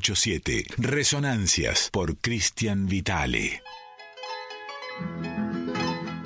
[0.00, 3.62] 987, Resonancias por Cristian Vitale.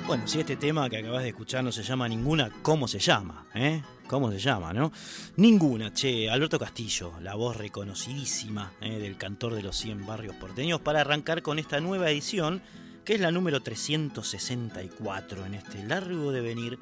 [0.07, 3.47] Bueno, si este tema que acabas de escuchar no se llama ninguna, ¿cómo se llama?
[3.53, 3.81] Eh?
[4.07, 4.93] ¿Cómo se llama, no?
[5.35, 10.79] Ninguna, che, Alberto Castillo, la voz reconocidísima eh, del cantor de los 100 barrios porteños,
[10.79, 12.61] para arrancar con esta nueva edición,
[13.03, 16.79] que es la número 364 en este largo devenir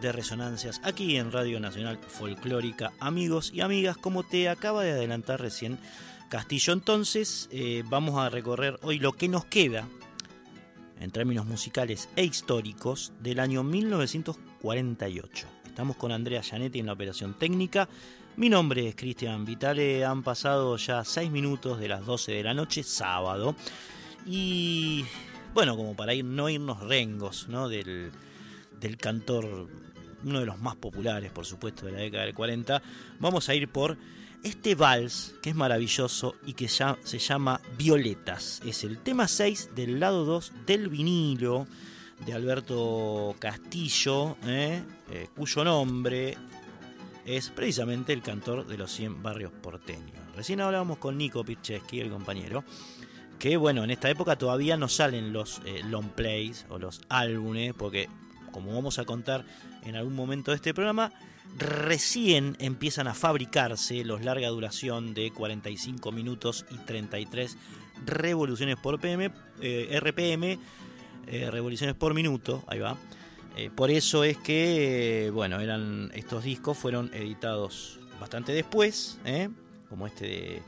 [0.00, 2.92] de resonancias aquí en Radio Nacional Folclórica.
[3.00, 5.78] Amigos y amigas, como te acaba de adelantar recién
[6.28, 9.88] Castillo, entonces eh, vamos a recorrer hoy lo que nos queda
[11.00, 15.46] en términos musicales e históricos del año 1948.
[15.64, 17.88] Estamos con Andrea Gianetti en la operación técnica.
[18.36, 20.04] Mi nombre es Cristian Vitale.
[20.04, 23.56] Han pasado ya 6 minutos de las 12 de la noche, sábado.
[24.26, 25.06] Y
[25.54, 27.70] bueno, como para no irnos rengos ¿no?
[27.70, 28.12] del,
[28.78, 29.66] del cantor,
[30.24, 32.82] uno de los más populares, por supuesto, de la década del 40,
[33.18, 33.96] vamos a ir por
[34.42, 38.60] este vals que es maravilloso y que ya se llama Violetas.
[38.64, 41.66] Es el tema 6 del lado 2 del vinilo
[42.24, 44.82] de Alberto Castillo, ¿eh?
[45.10, 46.36] Eh, cuyo nombre
[47.24, 50.16] es precisamente el cantor de los 100 barrios porteños.
[50.34, 52.64] Recién hablábamos con Nico Picheski, el compañero,
[53.38, 57.74] que bueno, en esta época todavía no salen los eh, long plays o los álbumes,
[57.74, 58.08] porque
[58.50, 59.44] como vamos a contar
[59.84, 61.12] en algún momento de este programa,
[61.56, 67.56] recién empiezan a fabricarse los larga duración de 45 minutos y 33
[68.04, 69.30] revoluciones por PM,
[69.60, 70.58] eh, RPM,
[71.26, 72.96] eh, revoluciones por minuto, ahí va.
[73.56, 79.18] Eh, por eso es que, bueno, eran estos discos fueron editados bastante después,
[79.88, 80.62] como este de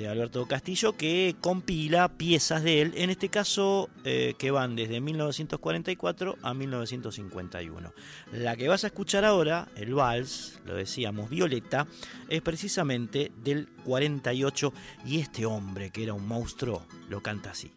[0.00, 5.00] de Alberto Castillo, que compila piezas de él, en este caso eh, que van desde
[5.00, 7.92] 1944 a 1951.
[8.32, 11.86] La que vas a escuchar ahora, el vals, lo decíamos, Violeta,
[12.28, 14.72] es precisamente del 48
[15.04, 17.70] y este hombre que era un monstruo lo canta así.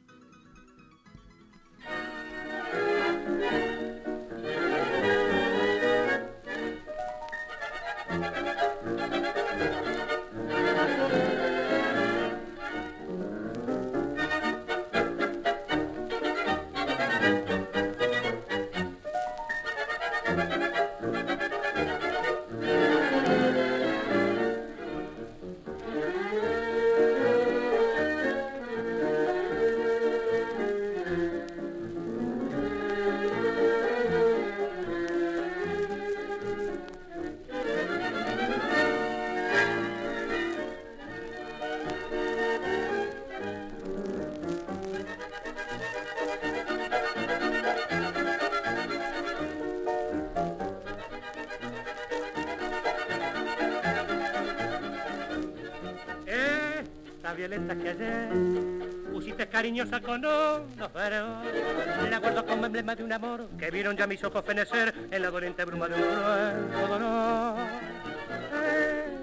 [62.84, 66.02] De un amor que vieron ya mis ojos fenecer en la doliente bruma de un
[66.02, 67.56] cruel dolor.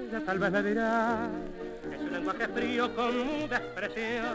[0.09, 1.29] Ella tal vez me dirá
[1.93, 3.15] es un lenguaje frío con
[3.53, 4.35] expresión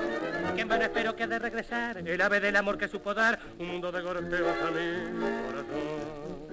[0.55, 3.91] que vano espero que de regresar el ave del amor que supo dar un mundo
[3.91, 6.45] de golpeos a mi corazón.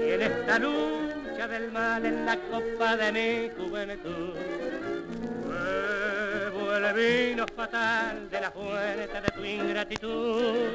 [0.00, 4.34] Y en esta lucha del mal en la copa de mi juventud
[6.84, 10.74] el vino fatal de la fuente de tu ingratitud.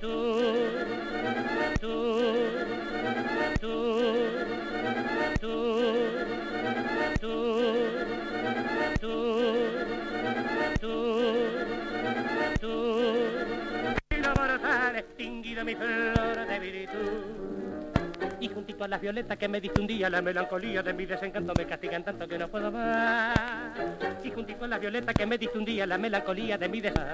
[0.00, 0.40] Tú,
[1.80, 2.50] tú,
[3.60, 3.78] tú,
[5.40, 5.58] tú,
[7.20, 7.38] tú,
[9.00, 9.16] tú,
[10.80, 11.18] tú,
[12.60, 12.98] tú,
[14.08, 16.85] vino mortal extinguido mi flor de virtud
[18.46, 21.52] y juntito a las violetas que me diste un día la melancolía de mi desencanto
[21.56, 23.36] me castigan tanto que no puedo más.
[24.22, 27.06] Y juntito a las violetas que me diste un día la melancolía de mi desencanto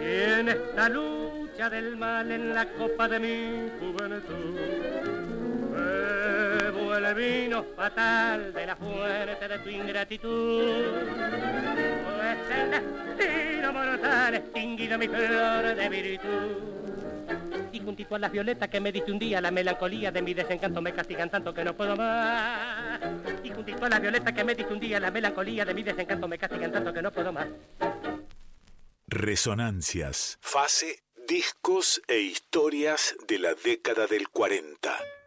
[0.00, 5.29] en esta lucha del mal en la copa de mi juventud
[7.10, 10.84] el vino fatal de la fuerte de tu ingratitud.
[12.04, 12.70] Pues el
[13.16, 16.80] destino mortal extinguido mi flor de virtud.
[17.72, 20.82] Y juntito a las violetas que me diste un día, la melancolía de mi desencanto
[20.82, 23.00] me castigan tanto que no puedo más.
[23.44, 26.26] Y juntito a las violetas que me diste un día, la melancolía de mi desencanto
[26.28, 27.46] me castigan tanto que no puedo más.
[29.06, 30.38] Resonancias.
[30.40, 35.19] Fase, discos e historias de la década del 40.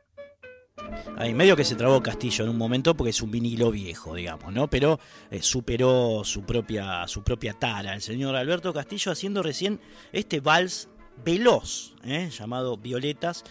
[1.18, 4.51] Ahí medio que se trabó Castillo en un momento porque es un vinilo viejo, digamos,
[4.53, 4.69] ¿no?
[4.69, 5.00] Pero
[5.30, 7.94] eh, superó su propia, su propia tara.
[7.94, 9.80] El señor Alberto Castillo haciendo recién
[10.12, 10.89] este vals
[11.24, 12.30] veloz, ¿eh?
[12.31, 13.44] llamado Violetas,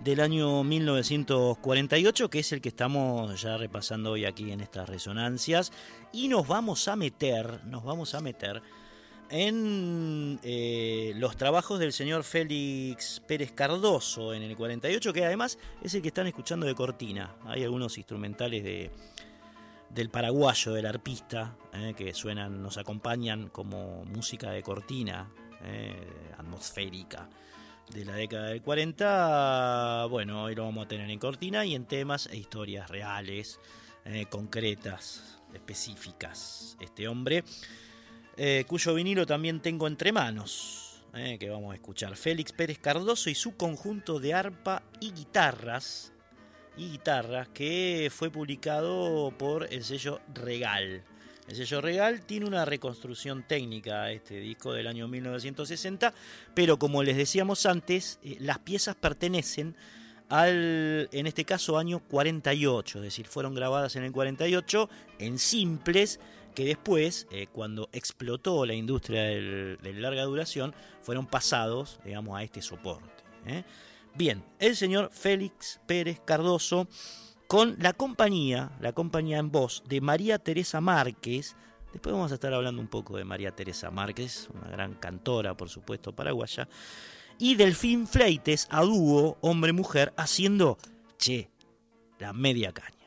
[0.00, 5.72] del año 1948, que es el que estamos ya repasando hoy aquí en estas resonancias.
[6.12, 8.62] Y nos vamos a meter, nos vamos a meter
[9.30, 15.94] en eh, los trabajos del señor Félix Pérez Cardoso en el 48, que además es
[15.94, 17.36] el que están escuchando de cortina.
[17.44, 18.90] Hay algunos instrumentales de,
[19.88, 25.30] del paraguayo, del arpista, eh, que suenan, nos acompañan como música de cortina,
[25.62, 25.94] eh,
[26.36, 27.28] atmosférica
[27.94, 30.06] de la década del 40.
[30.10, 33.60] Bueno, hoy lo vamos a tener en cortina y en temas e historias reales,
[34.28, 36.76] concretas, específicas.
[36.80, 37.44] Este hombre
[38.42, 42.16] eh, cuyo vinilo también tengo entre manos, eh, que vamos a escuchar.
[42.16, 46.14] Félix Pérez Cardoso y su conjunto de arpa y guitarras,
[46.74, 51.04] y guitarras que fue publicado por el sello Regal.
[51.48, 56.14] El sello Regal tiene una reconstrucción técnica este disco del año 1960,
[56.54, 59.76] pero como les decíamos antes, eh, las piezas pertenecen
[60.30, 66.20] al, en este caso, año 48, es decir, fueron grabadas en el 48 en simples
[66.54, 72.62] que después, eh, cuando explotó la industria de larga duración, fueron pasados, digamos, a este
[72.62, 73.22] soporte.
[73.46, 73.64] ¿eh?
[74.14, 76.88] Bien, el señor Félix Pérez Cardoso,
[77.46, 81.56] con la compañía, la compañía en voz de María Teresa Márquez,
[81.92, 85.68] después vamos a estar hablando un poco de María Teresa Márquez, una gran cantora, por
[85.68, 86.68] supuesto, paraguaya,
[87.38, 90.78] y Delfín Fleites a dúo, hombre-mujer, haciendo,
[91.18, 91.50] che,
[92.18, 93.00] la media caña.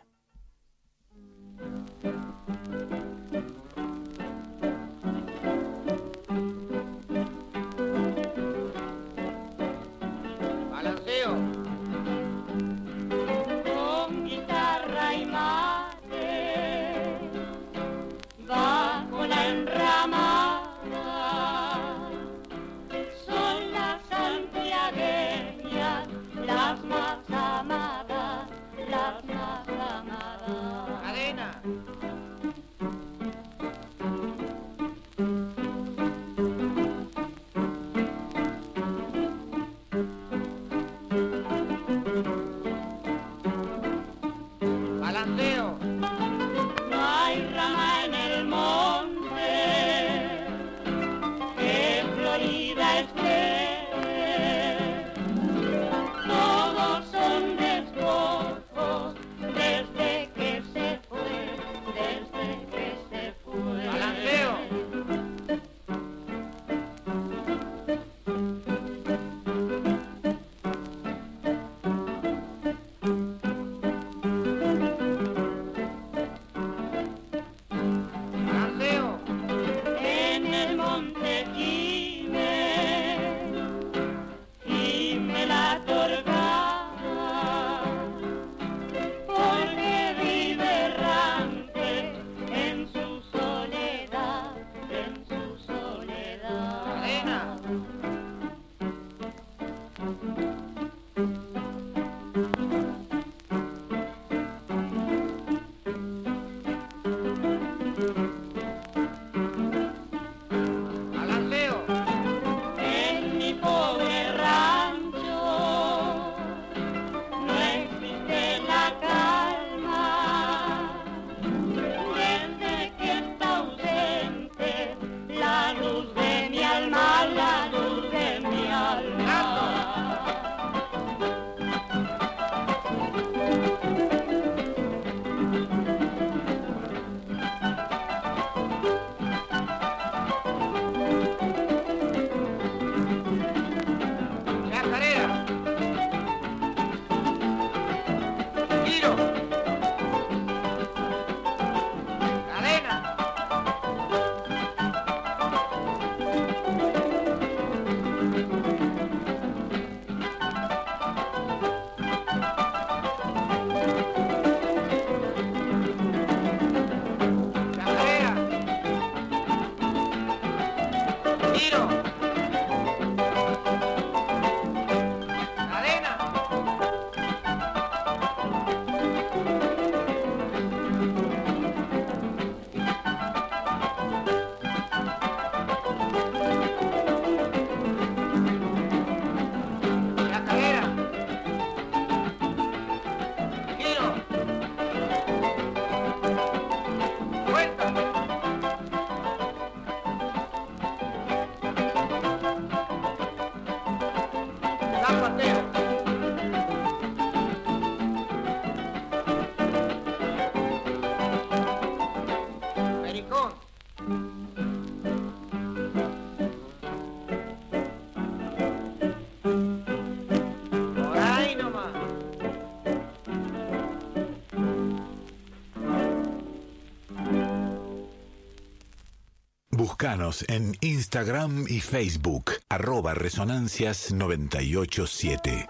[230.04, 235.70] En Instagram y Facebook, arroba resonancias987.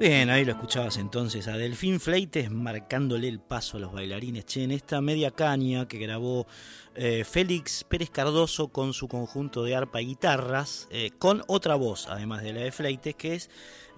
[0.00, 4.44] Bien, ahí lo escuchabas entonces a Delfín Fleites marcándole el paso a los bailarines.
[4.46, 6.48] Che, en esta media caña que grabó
[6.96, 12.08] eh, Félix Pérez Cardoso con su conjunto de arpa y guitarras, eh, con otra voz,
[12.08, 13.50] además de la de Fleites, que es,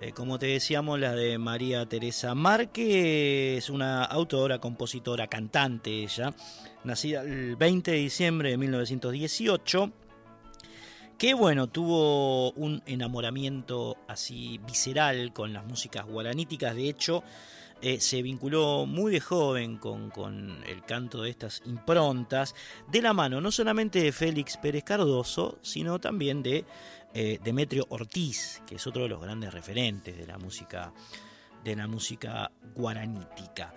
[0.03, 6.35] eh, como te decíamos, la de María Teresa Márquez, una autora, compositora, cantante ella,
[6.87, 9.93] nacida el 20 de diciembre de 1918
[11.19, 17.25] que bueno, tuvo un enamoramiento así visceral con las músicas guaraníticas, de hecho
[17.81, 22.55] eh, se vinculó muy de joven con, con, el canto de estas improntas,
[22.91, 26.65] de la mano no solamente de Félix Pérez Cardoso, sino también de
[27.15, 30.93] eh, Demetrio Ortiz, que es otro de los grandes referentes de la música,
[31.65, 33.73] de la música guaranítica.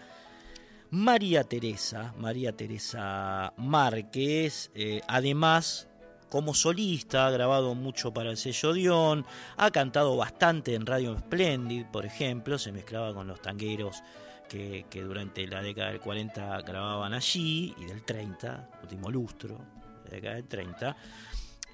[0.91, 5.87] María Teresa, María Teresa Márquez, eh, además
[6.29, 9.25] como solista, ha grabado mucho para el sello Dion,
[9.57, 14.01] ha cantado bastante en Radio Splendid, por ejemplo, se mezclaba con los tangueros
[14.47, 19.59] que, que, durante la década del 40 grababan allí, y del 30, último lustro,
[20.05, 20.97] la década del 30.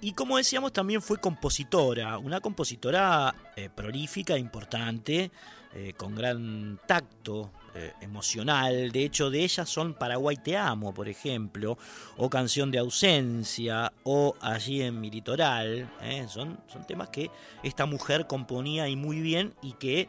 [0.01, 5.31] Y como decíamos, también fue compositora, una compositora eh, prolífica, importante,
[5.73, 8.91] eh, con gran tacto eh, emocional.
[8.91, 11.77] De hecho, de ellas son Paraguay Te Amo, por ejemplo,
[12.17, 15.89] o Canción de Ausencia, o Allí en mi litoral.
[16.27, 17.29] Son, son temas que
[17.63, 20.07] esta mujer componía y muy bien y que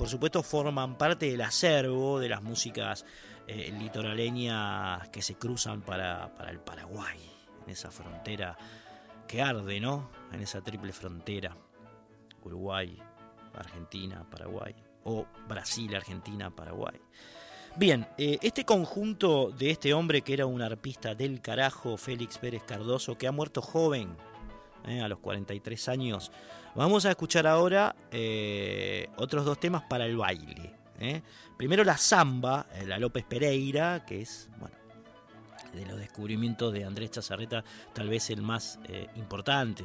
[0.00, 3.04] por supuesto, forman parte del acervo de las músicas
[3.46, 7.18] eh, litoraleñas que se cruzan para, para el Paraguay,
[7.66, 8.56] en esa frontera
[9.28, 10.08] que arde, ¿no?
[10.32, 11.54] En esa triple frontera,
[12.42, 12.96] Uruguay,
[13.52, 17.00] Argentina, Paraguay, o Brasil, Argentina, Paraguay.
[17.76, 22.64] Bien, eh, este conjunto de este hombre que era un arpista del carajo, Félix Pérez
[22.64, 24.16] Cardoso, que ha muerto joven,
[24.86, 26.32] eh, a los 43 años,
[26.74, 30.74] vamos a escuchar ahora eh, otros dos temas para el baile.
[31.56, 34.76] Primero la samba, la López Pereira, que es, bueno,
[35.72, 37.64] de los descubrimientos de Andrés Chazarreta,
[37.94, 38.78] tal vez el más
[39.16, 39.84] importante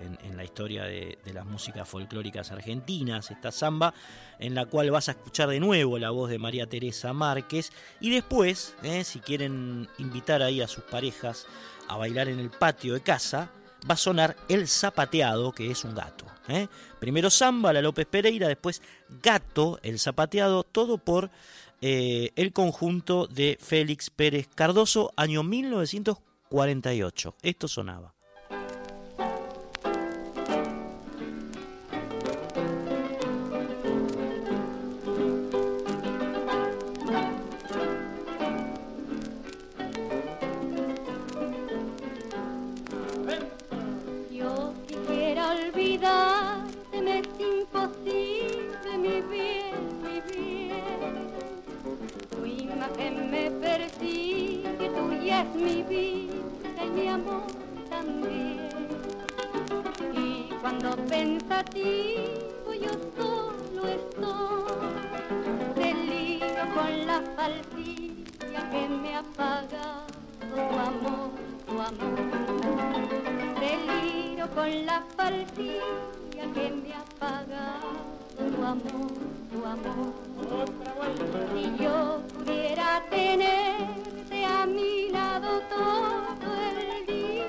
[0.00, 3.94] en, la historia de, las músicas folclóricas argentinas, esta samba,
[4.38, 8.10] en la cual vas a escuchar de nuevo la voz de María Teresa Márquez, y
[8.10, 11.46] después, eh, si quieren invitar ahí a sus parejas
[11.88, 13.50] a bailar en el patio de casa,
[13.88, 16.26] va a sonar El Zapateado, que es un gato.
[16.48, 16.68] Eh.
[16.98, 18.82] Primero samba, la López Pereira, después
[19.22, 21.30] gato, el zapateado, todo por
[21.80, 27.36] eh, el conjunto de Félix Pérez Cardoso, año 1948.
[27.42, 28.14] Esto sonaba.
[55.48, 57.46] Mi vida y mi amor
[57.88, 58.68] también.
[60.12, 64.72] Y cuando pensativo yo solo estoy,
[65.76, 70.04] deliro con la falsilla que me apaga
[70.40, 71.30] tu amor,
[71.66, 72.18] tu amor.
[73.60, 77.80] Deliro con la falsilla que me apaga
[78.36, 79.12] tu amor,
[79.50, 80.29] tu amor.
[80.40, 87.44] Si yo pudiera tenerte a mi lado todo el día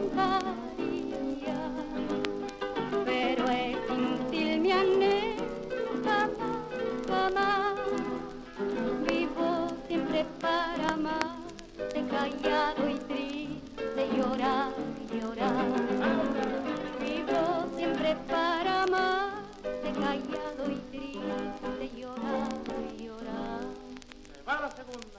[3.06, 6.32] pero es inútil mi anhelo jamás,
[7.08, 7.76] jamás
[9.08, 11.38] vivo siempre para amar,
[12.10, 14.74] callado y triste llorar,
[15.12, 15.99] llorar.
[18.10, 19.44] Siempre para amar,
[19.84, 22.50] callado y triste llorar,
[22.98, 23.62] llorar.
[24.34, 25.19] Se va.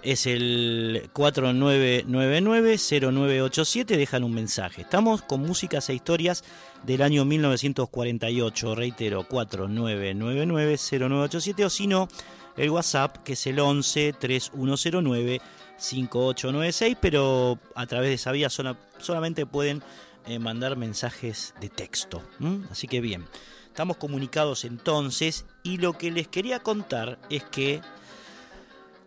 [0.02, 3.86] es el 4999-0987.
[3.86, 4.84] Dejan un mensaje.
[4.84, 6.46] Estamos con músicas e historias
[6.84, 8.76] del año 1948.
[8.76, 11.66] Reitero, 4999-0987.
[11.66, 12.08] O si no,
[12.58, 15.42] el WhatsApp, que es el 11 3109
[15.78, 16.98] 5896.
[17.00, 19.84] Pero a través de esa vía solamente pueden
[20.26, 22.22] eh, mandar mensajes de texto.
[22.72, 23.26] Así que bien,
[23.68, 27.82] estamos comunicados entonces y lo que les quería contar es que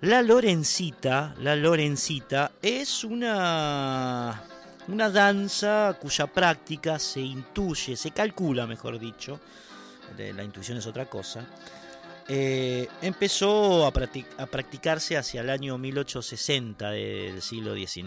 [0.00, 4.42] la Lorencita, la Lorencita es una
[4.88, 9.40] una danza cuya práctica se intuye, se calcula, mejor dicho,
[10.16, 11.44] la intuición es otra cosa,
[12.28, 18.06] eh, empezó a, practicarse hacia el año 1860 del siglo XIX.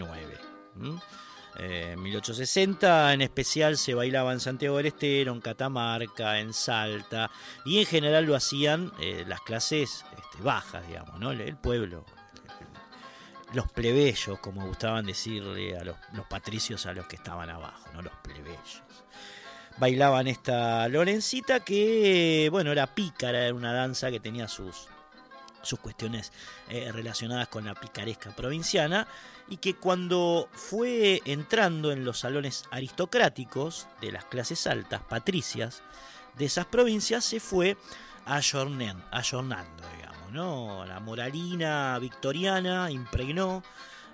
[1.56, 7.30] En 1860 en especial se bailaba en Santiago del Estero, en Catamarca, en Salta
[7.64, 11.32] y en general lo hacían eh, las clases este, bajas, digamos, ¿no?
[11.32, 12.04] el pueblo,
[13.52, 15.96] los plebeyos, como gustaban decirle a los,
[16.28, 18.02] patricios a los que estaban abajo, ¿no?
[18.02, 18.82] los plebeyos.
[19.80, 24.88] Bailaban esta Lorencita que, bueno, era pícara, era una danza que tenía sus,
[25.62, 26.32] sus cuestiones
[26.68, 29.08] eh, relacionadas con la picaresca provinciana
[29.48, 35.82] y que cuando fue entrando en los salones aristocráticos de las clases altas, patricias,
[36.36, 37.78] de esas provincias, se fue
[38.26, 40.84] ayornando, ayornando digamos, ¿no?
[40.84, 43.62] La moralina victoriana impregnó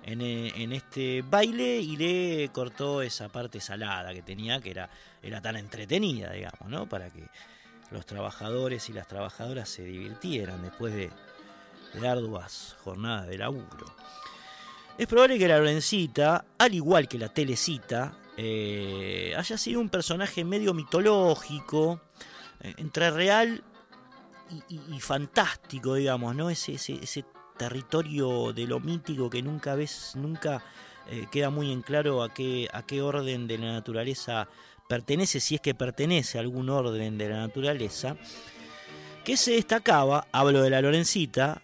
[0.07, 4.89] en, eh, en, este baile y le cortó esa parte salada que tenía, que era,
[5.21, 6.87] era tan entretenida, digamos, ¿no?
[6.87, 7.23] Para que
[7.91, 11.11] los trabajadores y las trabajadoras se divirtieran después de,
[11.93, 13.93] de arduas jornadas de laburo.
[14.97, 20.43] Es probable que la Lorencita, al igual que la Telecita, eh, haya sido un personaje
[20.45, 22.01] medio mitológico,
[22.61, 23.63] eh, entre real
[24.69, 26.49] y, fantástico, digamos, ¿no?
[26.49, 27.25] Ese, ese,
[27.57, 30.63] territorio de lo mítico que nunca ves, nunca
[31.09, 34.47] eh, queda muy en claro a qué, a qué orden de la naturaleza
[34.87, 38.15] pertenece, si es que pertenece a algún orden de la naturaleza,
[39.25, 41.61] que se destacaba, hablo de la Lorencita,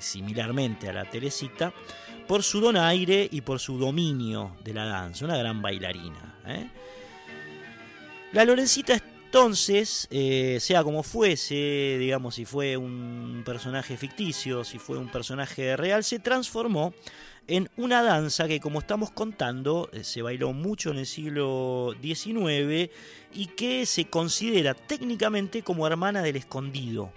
[0.00, 1.72] similarmente a la Teresita,
[2.26, 6.40] por su donaire y por su dominio de la danza, una gran bailarina.
[6.46, 6.70] ¿eh?
[8.32, 8.94] La Lorencita
[9.32, 15.76] entonces, eh, sea como fuese, digamos, si fue un personaje ficticio, si fue un personaje
[15.76, 16.92] real, se transformó
[17.46, 22.90] en una danza que, como estamos contando, eh, se bailó mucho en el siglo XIX
[23.32, 27.12] y que se considera técnicamente como hermana del escondido.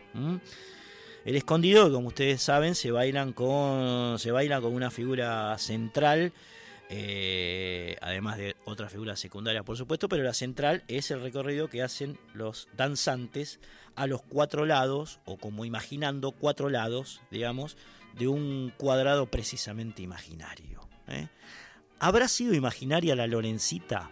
[1.26, 6.32] El escondido, como ustedes saben, se bailan con, se baila con una figura central,
[6.89, 11.82] eh, además de otras figuras secundarias, por supuesto, pero la central es el recorrido que
[11.82, 13.60] hacen los danzantes
[13.96, 17.78] a los cuatro lados, o como imaginando cuatro lados, digamos,
[18.17, 20.88] de un cuadrado precisamente imaginario.
[21.08, 21.30] ¿eh?
[22.00, 24.12] ¿Habrá sido imaginaria la Lorencita?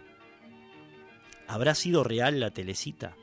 [1.46, 3.16] ¿Habrá sido real la Telecita?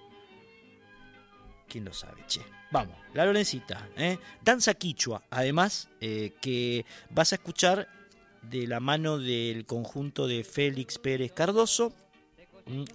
[1.67, 2.41] ¿Quién lo sabe, che?
[2.71, 4.19] Vamos, la Lorencita, ¿eh?
[4.43, 7.87] danza quichua, además eh, que vas a escuchar
[8.41, 11.93] de la mano del conjunto de Félix Pérez Cardoso,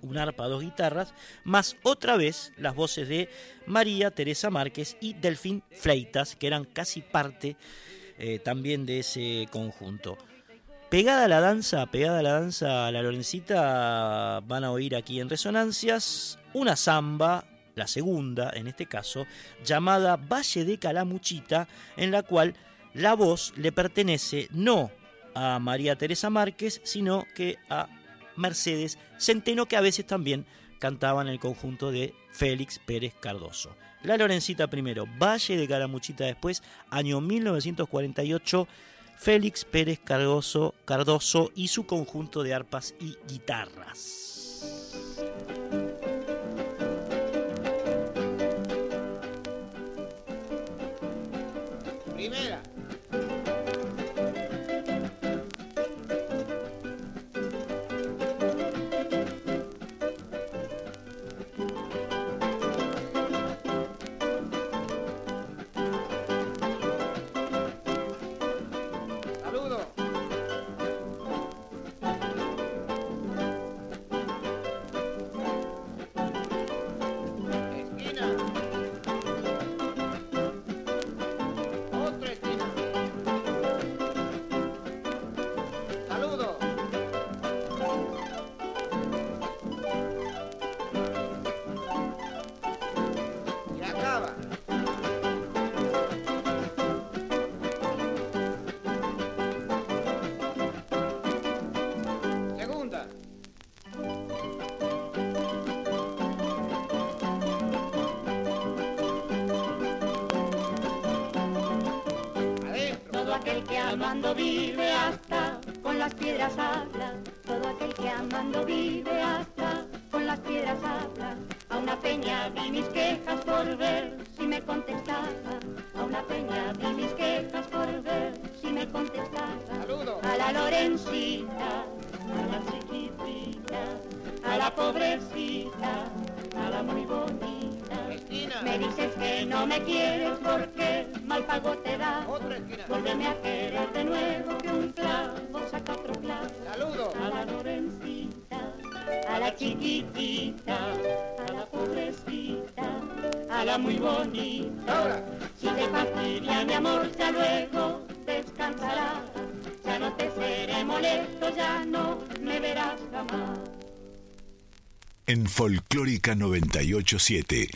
[0.03, 3.29] un arpa, dos guitarras, más otra vez las voces de
[3.67, 7.57] María Teresa Márquez y Delfín Fleitas, que eran casi parte
[8.19, 10.17] eh, también de ese conjunto.
[10.91, 15.29] Pegada a la danza, pegada a la danza, la Lorencita van a oír aquí en
[15.29, 19.27] Resonancias una samba la segunda en este caso,
[19.65, 22.55] llamada Valle de Calamuchita, en la cual
[22.95, 24.93] la voz le pertenece no
[25.35, 27.89] a María Teresa Márquez, sino que a
[28.37, 30.47] Mercedes Centeno, que a veces también
[30.79, 33.75] cantaba en el conjunto de Félix Pérez Cardoso.
[34.03, 38.69] La Lorencita primero, Valle de Calamuchita después, año 1948,
[39.17, 44.25] Félix Pérez Cardoso, Cardoso y su conjunto de arpas y guitarras.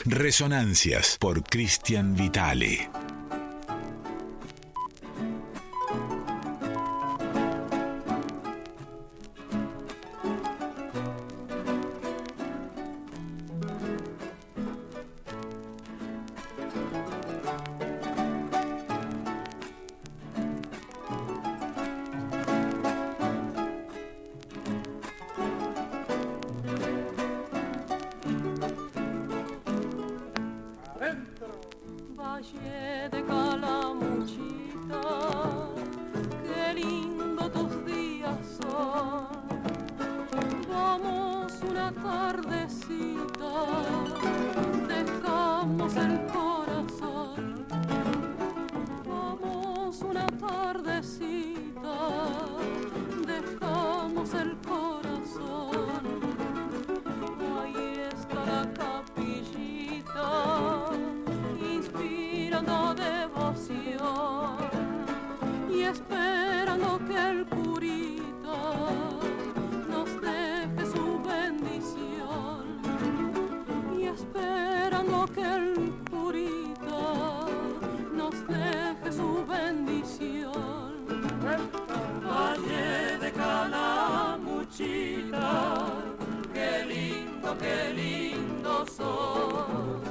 [0.05, 3.08] Resonancias por Cristian Vitale.
[87.57, 90.08] qué lindo sos.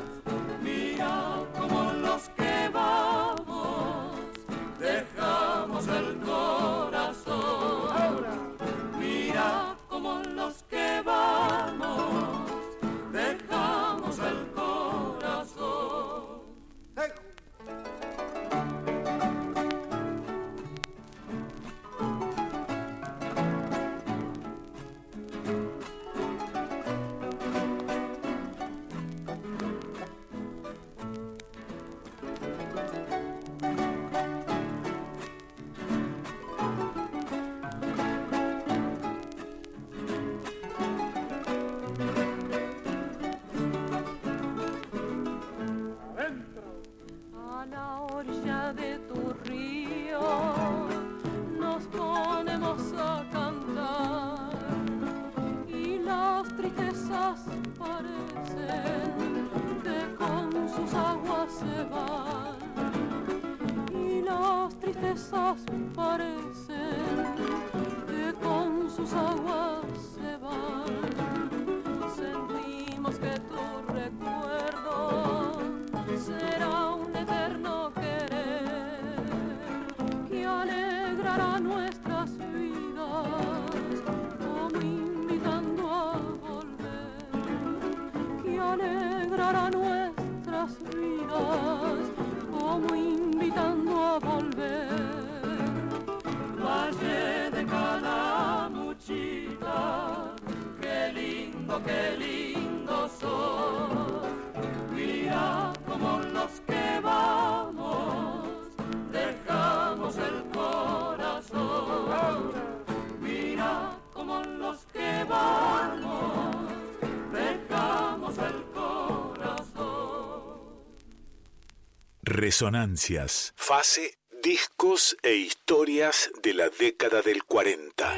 [122.38, 123.52] Resonancias.
[123.56, 128.14] Fase, discos e historias de la década del 40.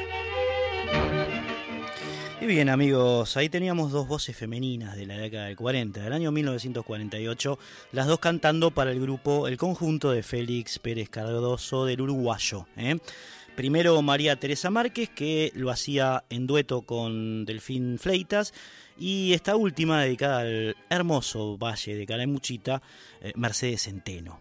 [2.42, 6.32] Y bien amigos, ahí teníamos dos voces femeninas de la década del 40, del año
[6.32, 7.58] 1948,
[7.92, 12.66] las dos cantando para el grupo El Conjunto de Félix Pérez Cardoso del Uruguayo.
[12.76, 12.98] ¿eh?
[13.56, 18.52] Primero María Teresa Márquez, que lo hacía en dueto con Delfín Fleitas,
[19.00, 22.82] y esta última dedicada al hermoso valle de Calamuchita,
[23.22, 24.40] eh, Mercedes Centeno.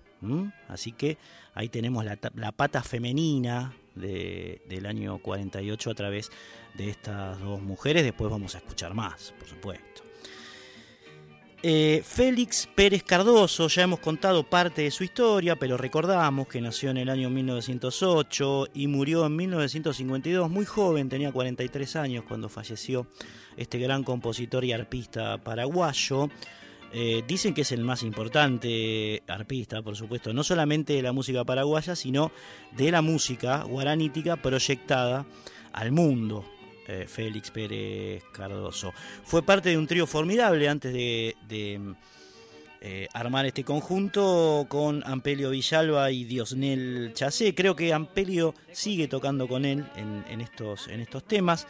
[0.67, 1.17] Así que
[1.53, 6.29] ahí tenemos la, pata femenina del año 48 a través
[6.73, 8.03] de estas dos mujeres.
[8.03, 10.03] Después vamos a escuchar más, por supuesto.
[11.61, 16.89] Eh, Félix Pérez Cardoso, ya hemos contado parte de su historia, pero recordamos que nació
[16.89, 23.07] en el año 1908 y murió en 1952, muy joven, tenía 43 años cuando falleció
[23.59, 26.29] este gran compositor y arpista paraguayo.
[26.91, 31.43] Eh, dicen que es el más importante arpista, por supuesto, no solamente de la música
[31.43, 32.31] paraguaya, sino
[32.71, 35.25] de la música guaranítica proyectada
[35.73, 36.45] al mundo.
[36.87, 38.93] Eh, Félix Pérez Cardoso.
[39.23, 41.35] Fue parte de un trío formidable antes de,
[42.81, 47.53] eh, armar este conjunto con Ampelio Villalba y Diosnel Chacé.
[47.53, 51.67] Creo que Ampelio sigue tocando con él en, estos, en estos temas.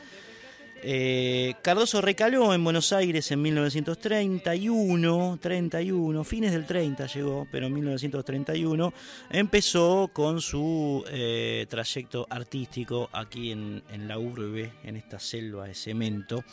[0.81, 7.73] Eh, Cardoso recaló en Buenos Aires en 1931, 31, fines del 30 llegó, pero en
[7.73, 8.93] 1931
[9.29, 16.45] empezó con su eh, trayecto artístico aquí en, la urbe, en esta selva de cemento.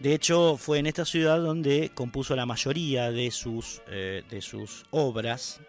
[0.00, 4.84] De hecho, fue en esta ciudad donde compuso la mayoría de sus, eh, de sus
[4.90, 5.60] obras,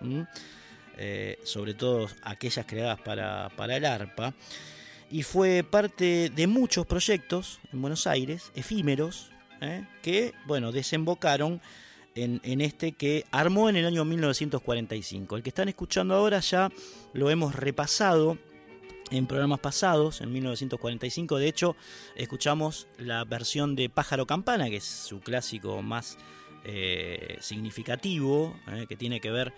[1.44, 4.34] sobre todo aquellas creadas para, para el arpa
[5.12, 9.86] y fue parte de muchos proyectos en Buenos Aires, efímeros, ¿eh?
[10.02, 11.62] que bueno, desembocaron
[12.16, 15.36] en, este que armó en el año 1945.
[15.36, 16.72] El que están escuchando ahora ya
[17.14, 18.38] lo hemos repasado
[19.12, 21.38] en programas pasados, en 1945.
[21.38, 21.76] De hecho,
[22.16, 26.18] escuchamos la versión de Pájaro Campana, que es su clásico más
[26.64, 28.86] eh, significativo, ¿eh?
[28.88, 29.54] que tiene que ver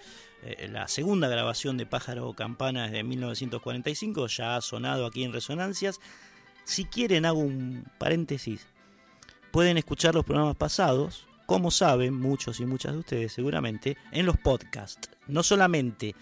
[0.45, 5.99] eh, la segunda grabación de Pájaro Campana de 1945, ya ha sonado aquí en Resonancias.
[6.65, 8.67] Si quieren, hago un paréntesis.
[9.51, 14.37] Pueden escuchar los programas pasados, como saben muchos y muchas de ustedes seguramente, en los
[14.37, 15.09] podcasts.
[15.27, 16.15] No solamente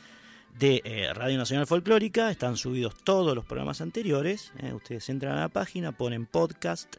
[0.60, 4.52] de eh, Radio Nacional Folclórica, están subidos todos los programas anteriores.
[4.60, 6.98] Eh, ustedes entran a la página, ponen podcast,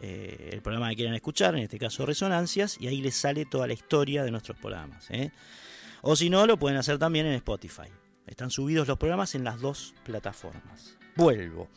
[0.00, 3.72] el programa que quieran escuchar, en este caso Resonancias, y ahí les sale toda la
[3.72, 5.08] historia de nuestros programas.
[6.02, 7.88] O si no, lo pueden hacer también en Spotify.
[8.26, 10.98] Están subidos los programas en las dos plataformas.
[11.14, 11.68] Vuelvo.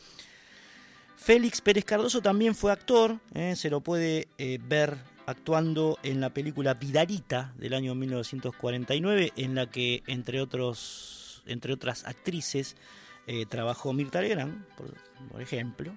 [1.16, 3.54] Félix Pérez Cardoso también fue actor, ¿eh?
[3.56, 4.96] se lo puede eh, ver
[5.26, 12.04] actuando en la película Vidarita del año 1949, en la que, entre, otros, entre otras
[12.04, 12.76] actrices,
[13.26, 14.66] eh, trabajó Mirta Legrand,
[15.30, 15.96] por, ejemplo.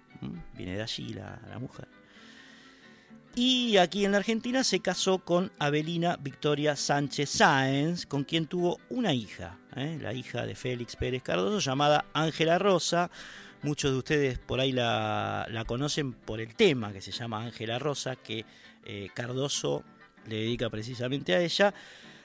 [0.56, 1.88] Viene de allí la, la mujer.
[3.42, 8.82] Y aquí en la Argentina se casó con Abelina Victoria Sánchez Sáenz, con quien tuvo
[8.90, 9.98] una hija, ¿eh?
[10.02, 13.10] la hija de Félix Pérez Cardoso, llamada Ángela Rosa.
[13.62, 18.18] Muchos de ustedes por ahí la, conocen por el tema que se llama Ángela Rosa,
[18.18, 18.44] que
[18.84, 19.86] eh, Cardoso
[20.28, 21.74] le dedica precisamente a ella,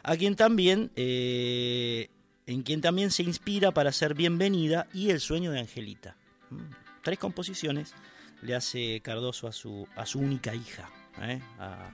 [0.03, 2.09] a quien también, eh,
[2.49, 6.17] en quien también se inspira para ser bienvenida y el sueño de Angelita.
[6.51, 6.63] Mm,
[7.05, 7.95] tres composiciones
[8.43, 10.91] le hace Cardoso a su, a su única hija,
[11.21, 11.41] ¿eh?
[11.59, 11.91] a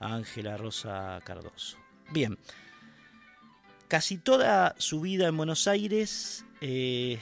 [0.00, 1.78] Ángela Rosa Cardoso.
[2.10, 2.38] Bien,
[3.88, 7.18] casi toda su vida en Buenos Aires, eh,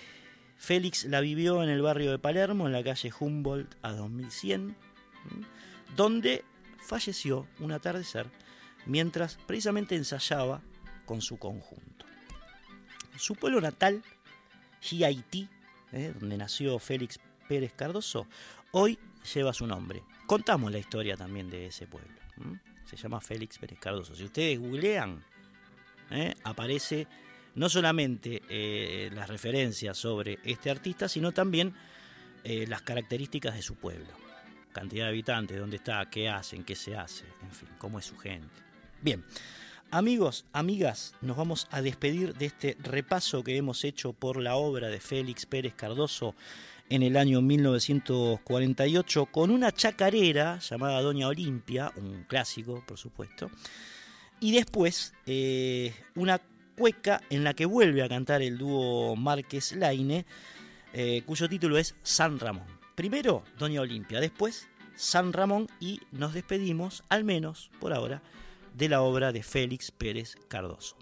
[0.57, 4.77] Félix la vivió en el barrio de Palermo, en la calle Humboldt a 2100,
[5.97, 6.45] donde
[6.81, 8.27] falleció un atardecer
[8.85, 10.63] mientras precisamente ensayaba
[11.05, 12.05] con su conjunto.
[13.17, 14.03] Su pueblo natal,
[15.05, 15.49] Haití,
[15.93, 16.13] ¿eh?
[16.19, 17.19] donde nació Félix
[17.49, 18.27] Pérez Cardoso,
[18.73, 18.99] hoy
[19.35, 20.03] lleva su nombre.
[20.27, 22.11] Contamos la historia también de ese pueblo.
[22.85, 24.15] Se llama Félix Pérez Cardoso.
[24.15, 25.23] Si ustedes googlean,
[26.11, 26.35] ¿eh?
[26.45, 27.07] aparece
[27.55, 31.75] no solamente eh, las referencias sobre este artista, sino también
[32.45, 34.07] eh, las características de su pueblo.
[34.73, 38.19] Cantidad de habitantes, dónde está, qué hacen, qué se hace, en fin, cómo es su
[38.19, 38.55] gente.
[39.01, 39.25] Bien,
[39.91, 44.89] amigos, amigas, nos vamos a despedir de este repaso que hemos hecho por la obra
[44.89, 46.35] de Félix Pérez Cardoso
[46.89, 53.51] en el año 1948 con una chacarera llamada Doña Olimpia, un clásico por supuesto,
[54.41, 56.41] y después eh, una
[56.77, 60.27] cueca en la que vuelve a cantar el dúo Márquez Laine,
[60.93, 62.67] eh, cuyo título es San Ramón.
[62.95, 68.23] Primero Doña Olimpia, después San Ramón y nos despedimos, al menos por ahora,
[68.75, 70.97] de la obra de Félix Pérez Cardoso.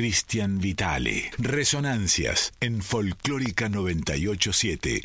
[0.00, 1.30] Cristian Vitale.
[1.36, 5.02] Resonancias en Folclórica 987.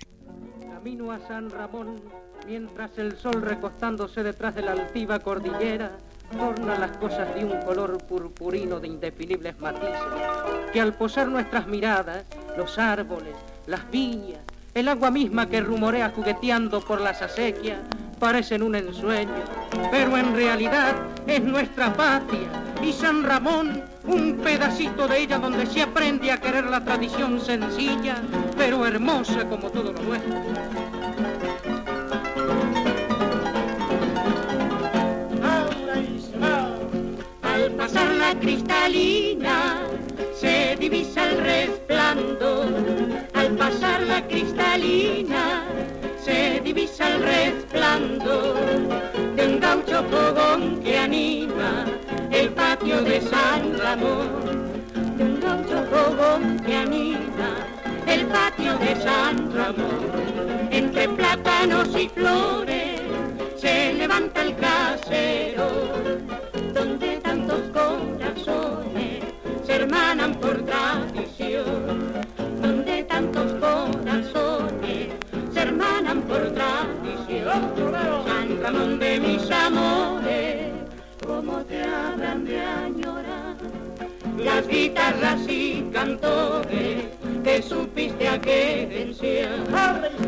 [0.71, 1.99] Camino a San Ramón,
[2.47, 5.97] mientras el sol recostándose detrás de la altiva cordillera,
[6.31, 9.99] torna las cosas de un color purpurino de indefinibles matices,
[10.71, 12.23] que al posar nuestras miradas,
[12.55, 13.35] los árboles,
[13.67, 14.39] las viñas,
[14.73, 17.79] el agua misma que rumorea jugueteando por las acequias,
[18.17, 19.43] parecen un ensueño,
[19.91, 20.95] pero en realidad
[21.27, 22.47] es nuestra patria
[22.81, 28.17] y San Ramón un pedacito de ella donde se aprende a querer la tradición sencilla,
[28.57, 30.35] pero hermosa como todo lo nuestro.
[37.41, 39.81] Al pasar la cristalina
[40.33, 42.67] se divisa el resplandor.
[43.33, 45.63] Al pasar la cristalina
[46.23, 48.55] se divisa el resplandor
[49.35, 50.94] de un gaucho fogón que
[52.85, 54.77] patio de San Ramón.
[55.17, 57.65] De un gaucho fogón que anima
[58.05, 60.67] el patio de San Ramón.
[60.69, 62.94] Entre plátanos y flores
[84.55, 87.05] las guitarras y cantores
[87.43, 89.59] que supiste a querenciar.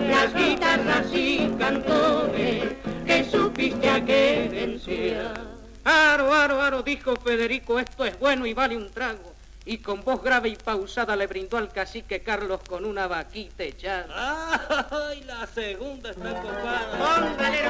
[0.09, 2.63] Las guitarras y cantores
[3.05, 5.39] que supiste a querenciar.
[5.85, 9.36] Aro, aro, aro, dijo Federico, esto es bueno y vale un trago.
[9.69, 14.87] Y con voz grave y pausada le brindó al cacique Carlos con una vaquita echada.
[14.89, 17.27] ¡Ay, la segunda está copada!
[17.37, 17.67] ¡Póngale!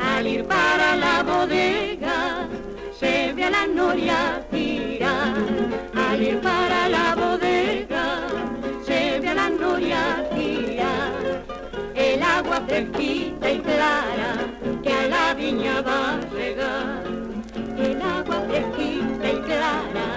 [0.00, 2.48] Al ir para la bodega
[2.98, 4.44] se ve a la noria.
[6.20, 8.26] Al ir para la bodega
[8.84, 10.28] se ve a la noria.
[11.94, 14.34] El agua fresquita y clara
[14.82, 17.04] que a la viña va a regar.
[17.78, 20.08] El agua fresquita y clara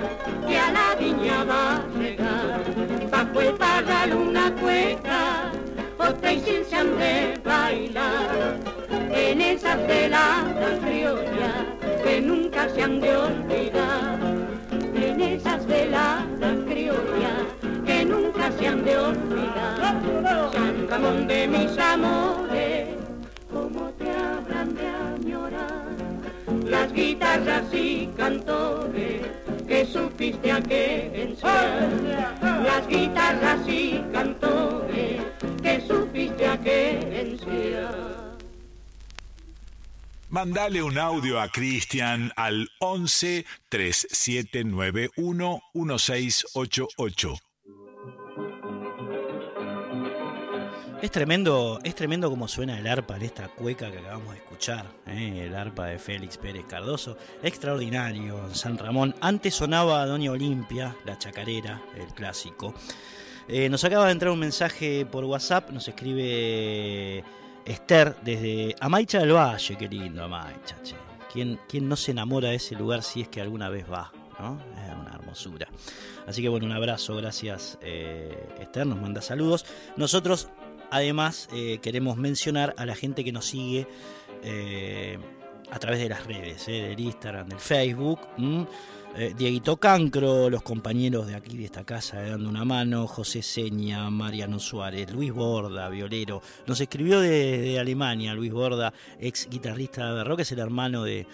[0.46, 2.64] que a la viña va a regar.
[3.10, 5.52] Bajo el parral una cueca,
[5.98, 8.58] otra y sin se han de bailar
[9.10, 11.64] en esas veladas criollas
[12.04, 14.43] que nunca se han de olvidar,
[15.14, 17.44] en esas veladas criollas
[17.86, 20.02] que nunca se han de olvidar.
[20.52, 22.88] San Ramón de mis amores,
[23.52, 25.86] cómo te habrán de añorar
[26.66, 29.22] las guitarras y cantores
[29.68, 31.90] que supiste a querenciar,
[32.42, 35.22] las guitarras y cantores
[35.62, 38.13] que supiste a querenciar.
[40.34, 47.36] Mandale un audio a Cristian al 11 3791 1688.
[51.04, 54.88] Es tremendo, es tremendo como suena el arpa en esta cueca que acabamos de escuchar,
[55.06, 55.44] ¿eh?
[55.46, 59.14] el arpa de Félix Pérez Cardoso, extraordinario en San Ramón.
[59.22, 62.74] Antes sonaba Doña Olimpia, la chacarera, el clásico.
[63.48, 67.24] Eh, nos acaba de entrar un mensaje por WhatsApp, nos escribe
[67.66, 70.96] Esther desde Amaicha del Valle, qué lindo Amaicha, che.
[71.32, 74.12] ¿Quién, quién no se enamora de ese lugar si es que alguna vez va?
[74.40, 74.60] ¿no?
[74.78, 75.68] Es una hermosura.
[76.28, 79.66] Así que bueno, un abrazo, gracias eh, Esther, nos manda saludos.
[79.96, 80.50] Nosotros
[80.92, 83.88] además eh, queremos mencionar a la gente que nos sigue
[84.44, 85.18] eh,
[85.72, 88.20] a través de las redes, del Instagram, del Facebook.
[89.16, 94.10] Eh, Dieguito Cancro, los compañeros de aquí de esta casa Dando una Mano, José Seña,
[94.10, 96.42] Mariano Suárez, Luis Borda, violero.
[96.66, 101.28] Nos escribió de, de Alemania, Luis Borda, ex guitarrista de rock, es el hermano de,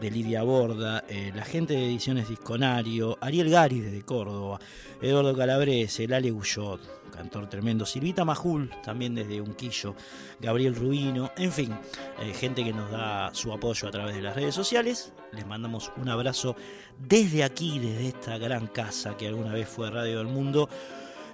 [0.00, 4.58] de Lidia Borda, eh, la gente de Ediciones Disconario, Ariel Gari desde Córdoba,
[5.02, 6.80] Eduardo Calabrese, Lale Guyot,
[7.20, 9.94] cantor tremendo, Silvita Majul, también desde Unquillo,
[10.40, 11.76] Gabriel Rubino, en fin,
[12.18, 15.12] eh, gente que nos da su apoyo a través de las redes sociales.
[15.32, 16.56] Les mandamos un abrazo
[16.98, 20.70] desde aquí, desde esta gran casa que alguna vez fue Radio del Mundo.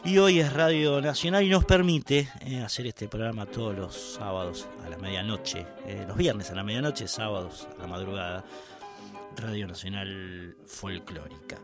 [0.05, 4.67] Y hoy es Radio Nacional y nos permite eh, hacer este programa todos los sábados
[4.85, 8.45] a la medianoche, eh, los viernes a la medianoche, sábados a la madrugada.
[9.37, 11.59] Radio Nacional Folclórica.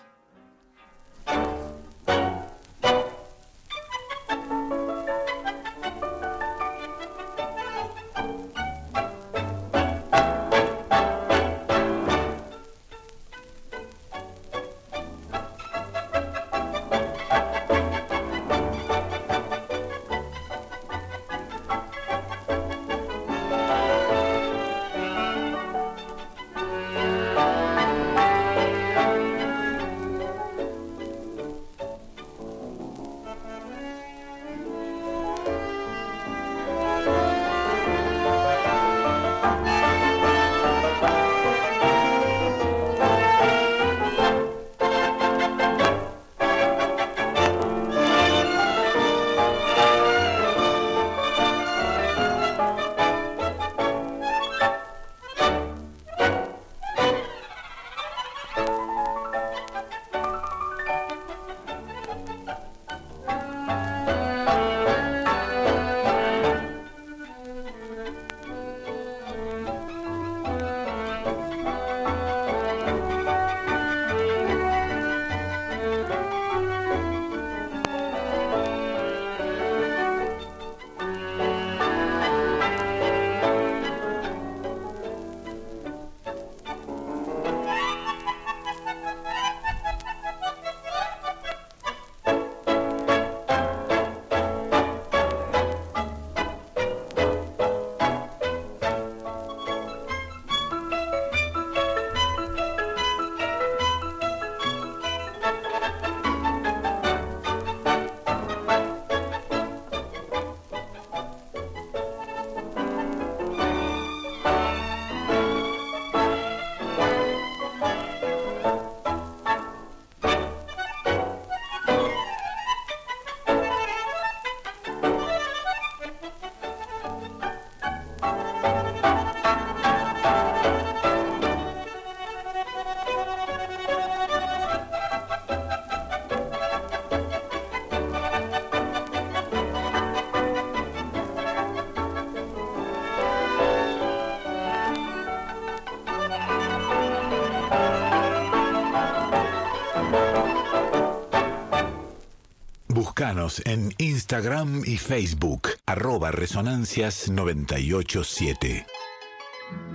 [153.66, 158.86] En Instagram y Facebook, arroba resonancias987.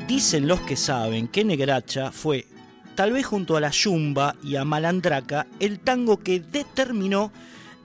[0.08, 2.46] Dicen los que saben que Negracha fue,
[2.94, 7.32] tal vez junto a la Yumba y a Malandraca, el tango que determinó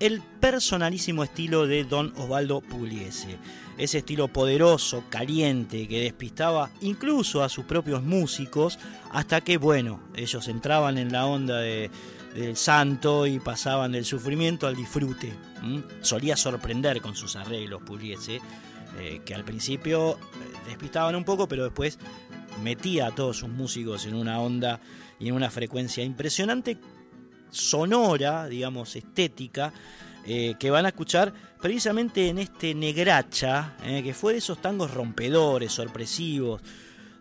[0.00, 3.38] el personalísimo estilo de Don Osvaldo Pugliese.
[3.78, 8.78] Ese estilo poderoso, caliente, que despistaba incluso a sus propios músicos,
[9.12, 11.90] hasta que, bueno, ellos entraban en la onda de
[12.34, 15.32] del santo y pasaban del sufrimiento al disfrute.
[16.00, 18.40] Solía sorprender con sus arreglos Pugliese,
[18.98, 20.16] eh, que al principio eh,
[20.68, 21.98] despistaban un poco, pero después
[22.62, 24.80] metía a todos sus músicos en una onda
[25.18, 26.78] y en una frecuencia impresionante,
[27.50, 29.72] sonora, digamos, estética,
[30.26, 35.72] eh, que van a escuchar precisamente en este Negracha, que fue de esos tangos rompedores,
[35.72, 36.62] sorpresivos,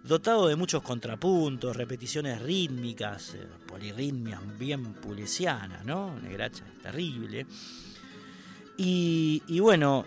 [0.08, 6.18] dotado de muchos contrapuntos, repeticiones rítmicas, eh, polirritmias bien pulesianas, ¿no?
[6.22, 7.46] Negracha terrible.
[8.80, 10.06] Y, bueno,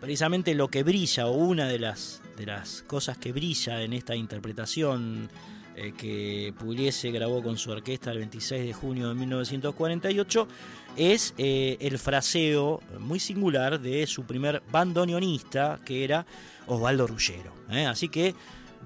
[0.00, 4.16] precisamente lo que brilla, o una de las, de las cosas que brilla en esta
[4.16, 5.30] interpretación
[5.76, 10.48] eh, que Pugliese grabó con su orquesta el 26 de junio de 1948,
[10.96, 16.26] es eh, el fraseo muy singular de su primer bandoneonista, que era
[16.66, 17.54] Osvaldo Ruggero.
[17.86, 18.34] Así que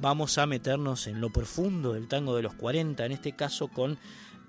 [0.00, 3.98] vamos a meternos en lo profundo del tango de los 40, en este caso con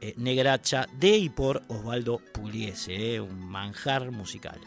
[0.02, 4.60] eh, Negracha de y por Osvaldo Pugliese, eh, un manjar musical.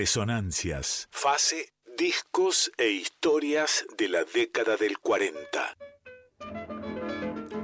[0.00, 1.08] Resonancias.
[1.10, 5.76] Fase, discos e historias de la década del 40.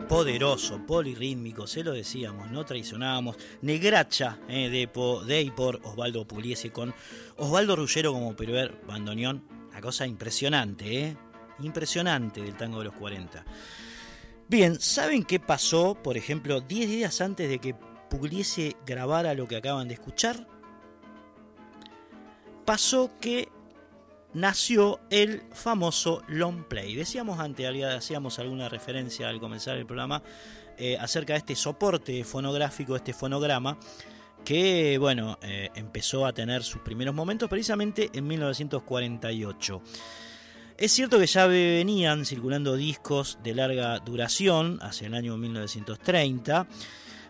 [0.07, 3.39] Poderoso, polirrítmico, se lo decíamos, no traicionábamos.
[3.63, 4.91] Negracha eh, de,
[5.27, 6.95] de y por Osvaldo Puliese con
[7.39, 9.43] Osvaldo Rullero como primer bandoneón.
[9.71, 11.17] Una cosa impresionante, ¿eh?
[11.61, 13.47] Impresionante del tango de los 40.
[14.47, 17.75] Bien, ¿saben qué pasó, por ejemplo, 10 días antes de que
[18.11, 20.47] Pugliese grabara lo que acaban de escuchar?
[22.67, 23.49] Pasó que
[24.35, 26.97] nació el famoso long play.
[26.97, 30.23] Decíamos antes, hacíamos alguna referencia al comenzar el programa
[30.77, 33.79] eh, acerca de este soporte fonográfico, este fonograma,
[34.45, 39.83] que bueno, eh, empezó a tener sus primeros momentos precisamente en 1948.
[40.77, 46.67] Es cierto que ya venían circulando discos de larga duración hacia el año 1930,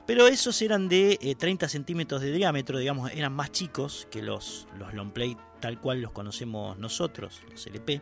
[0.06, 4.66] pero esos eran de 30 eh, centímetros de diámetro, digamos, eran más chicos que los,
[4.78, 8.00] los long play tal cual los conocemos nosotros, los LP,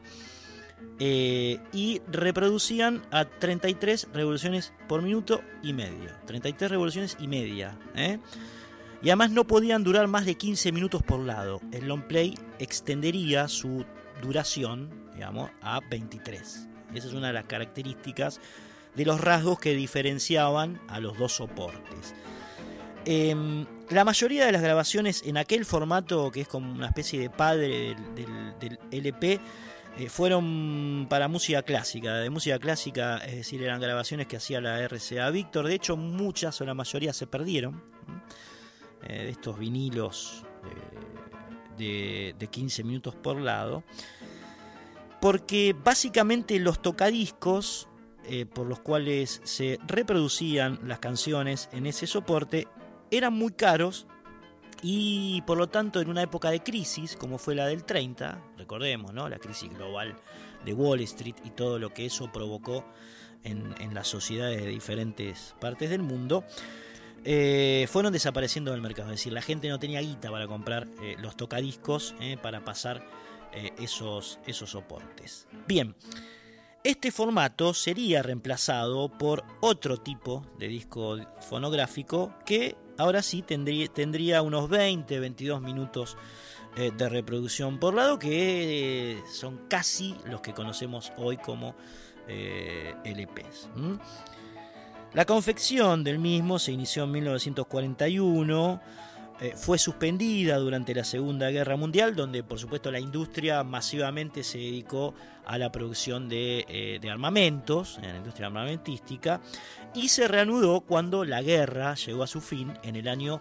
[0.98, 6.10] eh, y reproducían a 33 revoluciones por minuto y medio.
[6.26, 7.78] 33 revoluciones y media.
[7.94, 8.18] ¿eh?
[9.02, 11.60] Y además no podían durar más de 15 minutos por lado.
[11.72, 13.84] El long play extendería su
[14.22, 16.68] duración digamos, a 23.
[16.94, 18.40] Esa es una de las características
[18.94, 22.14] de los rasgos que diferenciaban a los dos soportes.
[23.04, 27.30] Em, la mayoría de las grabaciones en aquel formato, que es como una especie de
[27.30, 29.40] padre del, LP,
[29.98, 32.14] eh, fueron para música clásica.
[32.14, 35.66] De música clásica, es decir, eran grabaciones que hacía la RCA Víctor.
[35.68, 37.82] De hecho, muchas o la mayoría se perdieron.
[39.06, 40.44] Eh, de estos vinilos
[41.76, 43.84] de, de 15 minutos por lado
[45.24, 47.88] porque básicamente los tocadiscos
[48.26, 52.66] eh, por los cuales se reproducían las canciones en ese soporte
[53.10, 54.06] eran muy caros
[54.82, 59.12] y por lo tanto en una época de crisis como fue la del 30, recordemos,
[59.12, 59.28] ¿no?
[59.28, 60.16] la crisis global
[60.64, 62.84] de Wall Street y todo lo que eso provocó
[63.42, 66.44] en, las sociedades de diferentes partes del mundo,
[67.24, 69.10] eh, fueron desapareciendo del mercado.
[69.10, 73.06] Es decir, la gente no tenía guita para comprar eh, los tocadiscos para pasar
[73.78, 75.46] esos, esos soportes.
[75.68, 75.94] Bien,
[76.84, 84.68] este formato sería reemplazado por otro tipo de disco fonográfico que ahora sí tendría, unos
[84.68, 86.16] 20, 22 minutos
[86.76, 91.74] eh, de reproducción por lado, que eh, son casi los que conocemos hoy como
[92.26, 93.68] LPs.
[95.14, 98.80] La confección del mismo se inició en 1941
[99.40, 104.58] eh, fue suspendida durante la Segunda Guerra Mundial, donde por supuesto la industria masivamente se
[104.58, 105.12] dedicó
[105.44, 109.40] a la producción de, eh, armamentos, en la industria armamentística,
[109.92, 113.40] y se reanudó cuando la guerra llegó a su fin en el año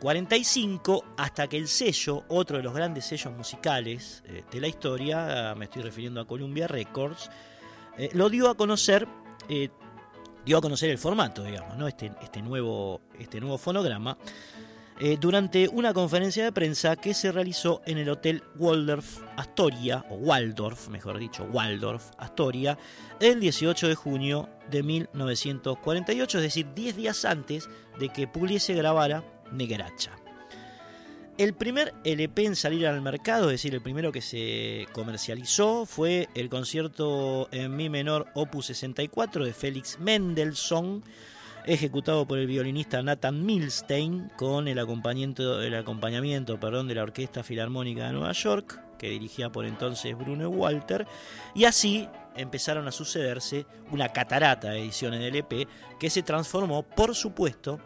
[0.00, 5.54] 45, eh, hasta que el sello, otro de los grandes sellos musicales de la historia,
[5.56, 7.30] me estoy refiriendo a Columbia Records,
[8.12, 9.06] lo dio a conocer
[10.46, 11.88] dio a conocer el formato, digamos, ¿no?
[11.88, 14.16] este, este, nuevo, este nuevo fonograma,
[14.98, 20.14] eh, durante una conferencia de prensa que se realizó en el Hotel Waldorf Astoria, o
[20.14, 22.78] Waldorf, mejor dicho, Waldorf Astoria,
[23.20, 27.68] el 18 de junio de 1948, es decir, 10 días antes
[27.98, 29.22] de que Pugliese grabara
[29.52, 30.12] Negracha.
[31.36, 36.30] El primer LP en salir al mercado, es decir, el primero que se comercializó, fue
[36.34, 41.04] el concierto en Mi menor Opus 64 de Félix Mendelssohn,
[41.66, 47.42] ejecutado por el violinista Nathan Milstein con el acompañamiento, el acompañamiento perdón, de la Orquesta
[47.42, 51.06] Filarmónica de Nueva York, que dirigía por entonces Bruno Walter,
[51.54, 57.14] y así empezaron a sucederse una catarata de ediciones del EP que se transformó, por
[57.14, 57.80] supuesto,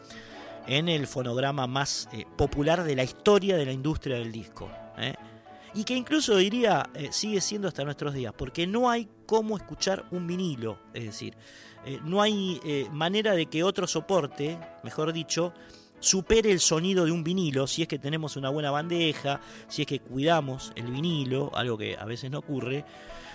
[0.66, 4.70] en el fonograma más eh, popular de la historia de la industria del disco.
[4.99, 5.14] ¿eh?
[5.74, 10.05] Y que incluso diría eh, sigue siendo hasta nuestros días, porque no hay cómo escuchar
[10.11, 11.35] un vinilo, es decir,
[11.85, 15.53] eh, no hay eh, manera de que otro soporte, mejor dicho,
[15.99, 19.89] supere el sonido de un vinilo si es que tenemos una buena bandeja, si es
[19.89, 22.85] que cuidamos el vinilo, algo que a veces no ocurre,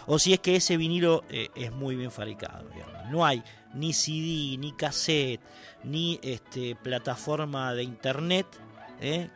[0.07, 2.69] o si es que ese vinilo eh, es muy bien fabricado.
[3.09, 3.43] No hay
[3.73, 5.41] ni CD, ni cassette,
[5.83, 8.47] ni este, plataforma de internet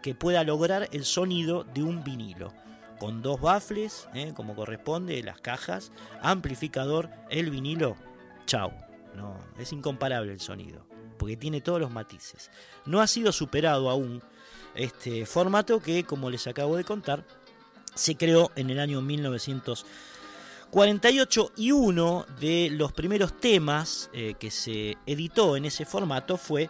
[0.01, 2.53] que pueda lograr el sonido de un vinilo.
[2.97, 5.91] Con dos baffles, como corresponde, las cajas,
[6.21, 7.97] amplificador, el vinilo,
[8.45, 8.88] chao
[9.19, 10.85] no, es incomparable el sonido,
[11.17, 12.51] porque tiene todos los matices.
[12.85, 14.21] No ha sido superado aún
[14.75, 17.25] este formato que, como les acabo de contar,
[17.93, 24.97] se creó en el año 1948 y uno de los primeros temas eh, que se
[25.05, 26.69] editó en ese formato fue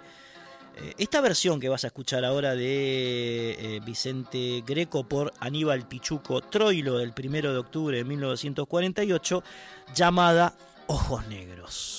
[0.82, 6.41] Eh, esta versión que vas a escuchar ahora de eh, Vicente Greco por Aníbal Pichuco
[6.41, 9.43] Troilo del 1 de octubre de 1948,
[9.93, 10.54] llamada
[10.88, 11.99] Ojos Negros.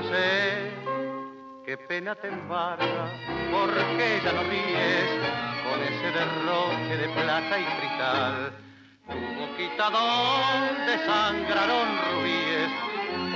[0.00, 0.70] No sé
[1.66, 3.10] qué pena te embarga
[3.50, 5.10] porque ya no ríes
[5.64, 8.52] con ese derroche de plata y cristal.
[9.08, 12.70] Tu boquita donde sangraron rubíes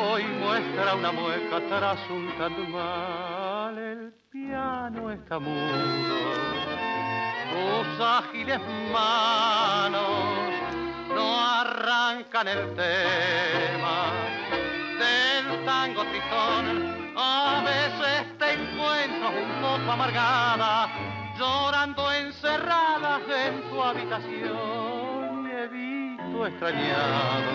[0.09, 2.33] hoy muestra una mueca tras un
[2.71, 3.77] mal.
[3.77, 6.53] El piano está mudo
[7.53, 8.61] tus ágiles
[8.93, 10.53] manos
[11.09, 14.42] no arrancan el tema
[15.85, 20.89] A veces te encuentro un poco amargada,
[21.37, 25.45] llorando encerrada en tu habitación.
[25.45, 27.51] Y he visto extrañado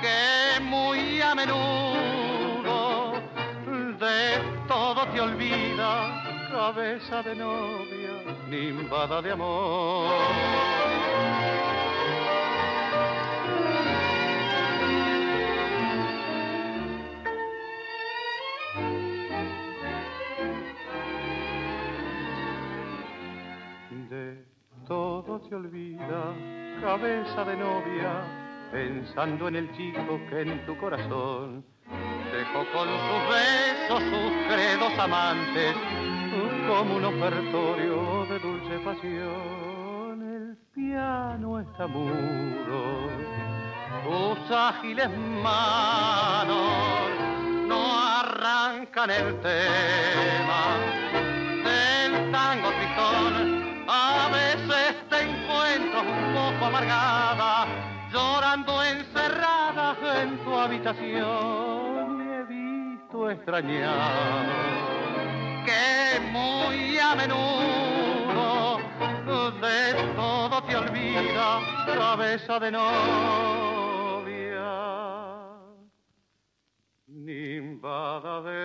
[0.00, 3.14] que muy a menudo
[3.98, 4.38] de
[4.68, 10.10] todo te olvida, cabeza de novia, nimbada de amor.
[24.90, 26.34] Todo te olvida,
[26.80, 28.10] cabeza de novia,
[28.72, 31.64] pensando en el chico que en tu corazón
[32.32, 35.76] dejó con sus besos sus credos amantes,
[36.66, 40.22] como un ofertorio de dulce pasión.
[40.22, 43.10] El piano está mudo,
[44.02, 45.08] tus ágiles
[45.40, 46.58] manos
[47.68, 50.62] no arrancan el tema
[51.62, 53.39] del tango tristón.
[56.70, 57.66] Amargada,
[58.12, 62.22] llorando encerrada en tu habitación.
[62.22, 64.52] Y he visto extrañado
[65.66, 68.78] que muy a menudo
[69.60, 72.90] de todo te olvida, cabeza de novia,
[77.06, 78.60] nimbada de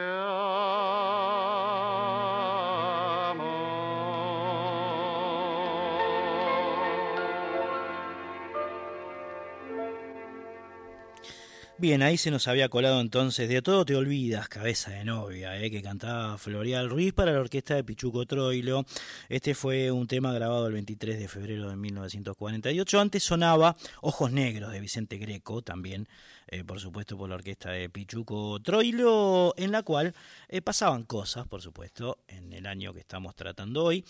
[11.77, 15.69] Bien, ahí se nos había colado entonces De todo te olvidas, cabeza de novia, eh,
[15.69, 18.85] que cantaba Florial Ruiz para la orquesta de Pichuco Troilo.
[19.27, 22.97] Este fue un tema grabado el 23 de febrero de 1948.
[23.01, 26.07] Antes sonaba Ojos Negros de Vicente Greco, también,
[26.47, 30.15] eh, por supuesto, por la orquesta de Pichuco Troilo, en la cual
[30.47, 34.05] eh, pasaban cosas, por supuesto, en el año que estamos tratando hoy.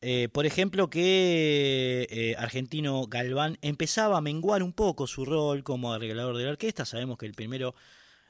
[0.00, 5.92] Eh, por ejemplo, que eh, Argentino Galván empezaba a menguar un poco su rol como
[5.92, 6.84] arreglador de la orquesta.
[6.84, 7.74] Sabemos que el primero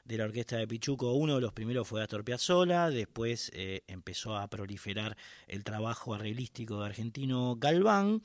[0.03, 4.35] de la orquesta de Pichuco, uno de los primeros fue Astor Piazzolla, después eh, empezó
[4.35, 5.15] a proliferar
[5.47, 8.23] el trabajo arreglístico de Argentino Galván.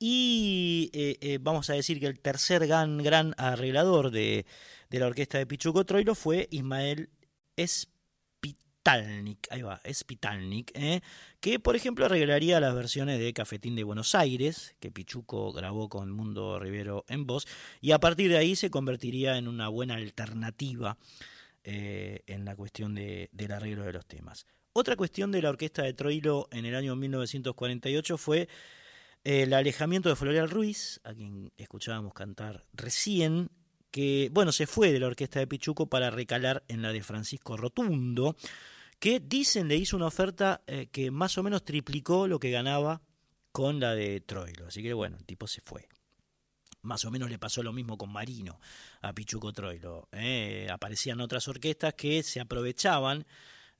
[0.00, 0.92] Y
[1.40, 4.46] vamos a decir que el tercer gran, arreglador de,
[4.90, 7.10] de la orquesta de Pichuco Troilo fue Ismael
[7.56, 7.97] Espinosa
[8.88, 11.00] Spitalnik, ahí va, Spitalnik, ¿eh?
[11.40, 16.10] que por ejemplo arreglaría las versiones de Cafetín de Buenos Aires, que Pichuco grabó con
[16.10, 17.46] Mundo Rivero en voz,
[17.80, 20.96] y a partir de ahí se convertiría en una buena alternativa
[21.64, 24.46] eh, en la cuestión de, del arreglo de los temas.
[24.72, 28.48] Otra cuestión de la orquesta de Troilo en el año 1948 fue
[29.24, 33.50] eh, el alejamiento de Florial Ruiz, a quien escuchábamos cantar recién,
[33.90, 37.56] que, bueno, se fue de la orquesta de Pichuco para recalar en la de Francisco
[37.56, 38.36] Rotundo,
[38.98, 43.02] que dicen le hizo una oferta eh, que más o menos triplicó lo que ganaba
[43.52, 44.66] con la de Troilo.
[44.66, 45.88] Así que bueno, el tipo se fue.
[46.82, 48.60] Más o menos le pasó lo mismo con Marino
[49.02, 50.08] a Pichuco Troilo.
[50.12, 50.68] ¿eh?
[50.70, 53.26] Aparecían otras orquestas que se aprovechaban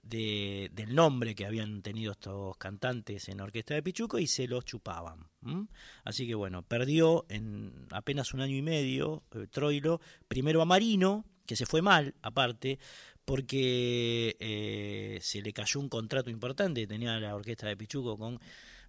[0.02, 4.48] de, del nombre que habían tenido estos cantantes en la orquesta de Pichuco y se
[4.48, 5.28] los chupaban.
[6.04, 11.24] Así que bueno, perdió en apenas un año y medio eh, Troilo, primero a Marino,
[11.46, 12.78] que se fue mal, aparte,
[13.28, 18.40] porque eh, se le cayó un contrato importante tenía la orquesta de Pichuco con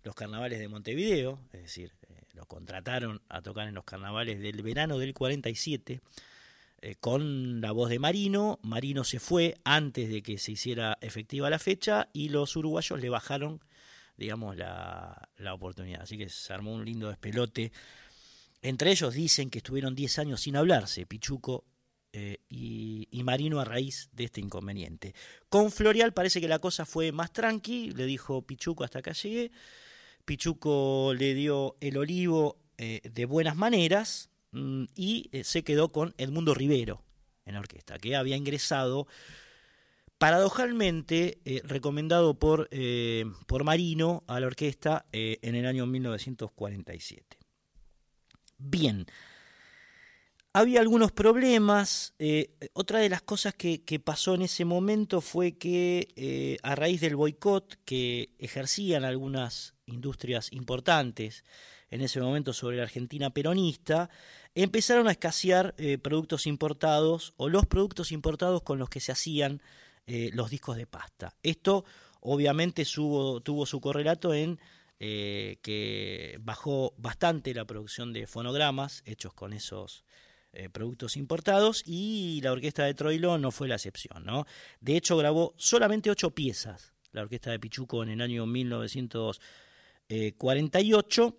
[0.03, 4.61] los carnavales de Montevideo, es decir, eh, lo contrataron a tocar en los carnavales del
[4.61, 5.99] verano del 47
[6.79, 8.59] eh, con la voz de Marino.
[8.63, 13.09] Marino se fue antes de que se hiciera efectiva la fecha y los uruguayos le
[13.09, 13.59] bajaron,
[14.15, 16.03] digamos, la, la oportunidad.
[16.03, 17.73] Así que se armó un lindo despelote.
[18.61, 21.65] Entre ellos dicen que estuvieron 10 años sin hablarse, Pichuco
[22.11, 25.13] eh, y, Marino a raíz de este inconveniente.
[25.49, 29.51] Con Florial parece que la cosa fue más tranqui, le dijo Pichuco hasta acá llegué,
[30.25, 36.15] Pichuco le dio el olivo eh, de buenas maneras mm, y eh, se quedó con
[36.17, 37.03] Edmundo Rivero
[37.45, 39.05] en la orquesta, que había ingresado
[40.17, 42.69] paradojalmente recomendado por,
[43.47, 47.37] por Marino a la orquesta en el año 1947.
[48.57, 49.05] Bien,
[50.53, 52.13] había algunos problemas.
[52.19, 57.01] Eh, otra de las cosas que, pasó en ese momento fue que eh, a raíz
[57.01, 61.43] del boicot que ejercían algunas industrias importantes
[61.91, 64.09] en ese momento sobre la Argentina peronista,
[64.53, 69.61] empezaron a escasear eh, productos importados o los productos importados con los que se hacían
[70.33, 71.35] los discos de pasta.
[71.43, 71.85] Esto
[72.21, 74.59] obviamente tuvo su correlato en
[74.97, 80.03] que bajó bastante la producción de fonogramas hechos con esos
[80.51, 84.25] eh, productos importados y la orquesta de Troilo no fue la excepción.
[84.25, 84.47] ¿no?
[84.81, 91.37] De hecho, grabó solamente ocho piezas, la orquesta de Pichuco en el año 1948,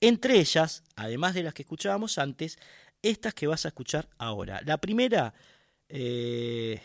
[0.00, 2.58] entre ellas, además de las que escuchábamos antes,
[3.02, 4.60] estas que vas a escuchar ahora.
[4.64, 5.34] La primera,
[5.88, 6.80] eh,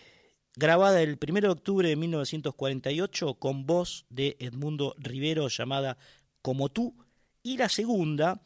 [0.56, 5.98] grabada el 1 de octubre de 1948 con voz de Edmundo Rivero llamada
[6.42, 6.96] Como tú,
[7.42, 8.42] y la segunda,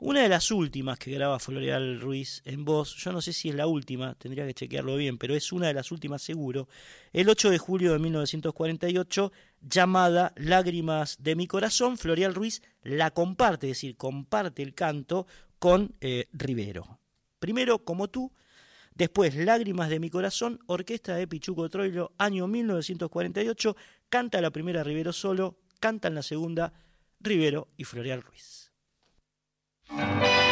[0.00, 3.54] una de las últimas que graba Floreal Ruiz en voz, yo no sé si es
[3.56, 6.68] la última, tendría que chequearlo bien, pero es una de las últimas seguro,
[7.12, 13.66] el 8 de julio de 1948, llamada Lágrimas de mi corazón, Floreal Ruiz la comparte,
[13.66, 15.26] es decir, comparte el canto
[15.58, 17.00] con eh, Rivero.
[17.40, 18.32] Primero, como tú,
[18.94, 23.76] después Lágrimas de mi corazón, orquesta de Pichuco Troilo, año 1948,
[24.08, 26.72] canta la primera Rivero solo, cantan la segunda
[27.18, 28.57] Rivero y Floreal Ruiz.
[29.90, 30.47] Nació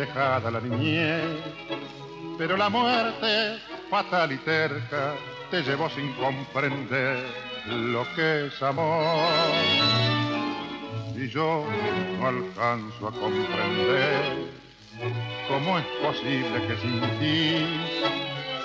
[0.00, 1.22] dejada la niñez,
[2.38, 3.58] pero la muerte
[3.90, 5.14] fatal y terca
[5.50, 7.26] te llevó sin comprender
[7.66, 9.28] lo que es amor.
[11.14, 11.66] Y yo
[12.18, 14.48] no alcanzo a comprender
[15.48, 17.66] cómo es posible que sin ti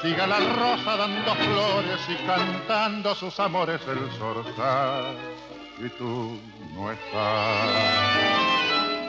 [0.01, 5.17] siga la rosa dando flores y cantando sus amores el zorzal
[5.79, 6.39] y tú
[6.75, 8.34] no estás.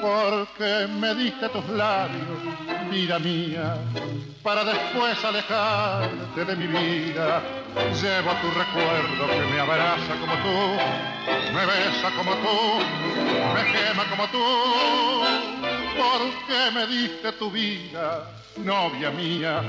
[0.00, 2.38] Porque me diste tus labios,
[2.90, 3.76] vida mía,
[4.42, 7.42] para después alejarte de mi vida.
[8.00, 10.76] Llevo tu recuerdo que me abraza como tú,
[11.54, 12.78] me besa como tú,
[13.54, 14.44] me quema como tú.
[15.96, 19.62] Porque me diste tu vida, novia mía,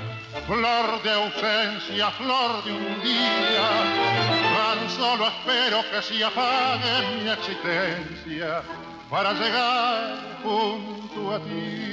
[0.46, 3.70] flor de ausencia, flor de un día.
[4.58, 8.62] Tan solo espero que se apague mi existencia
[9.10, 11.88] para llegar junto a ti.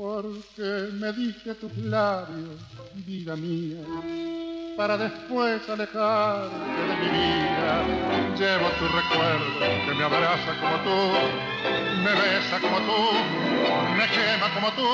[0.00, 2.56] Porque me diste tus labios,
[3.04, 3.84] vida mía,
[4.74, 7.84] para después alejarte de mi vida.
[8.34, 11.00] Llevo tu recuerdo que me abraza como tú,
[12.02, 13.12] me besa como tú,
[13.98, 14.88] me quema como tú.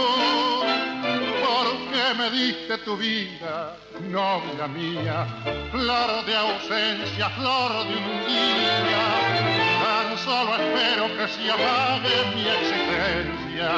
[1.47, 3.77] Porque me diste tu vida,
[4.11, 5.25] novia mía,
[5.71, 9.76] flor de ausencia, flor de un día.
[10.25, 13.71] Solo espero que se apague mi existencia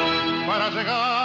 [0.47, 1.19] para llegar.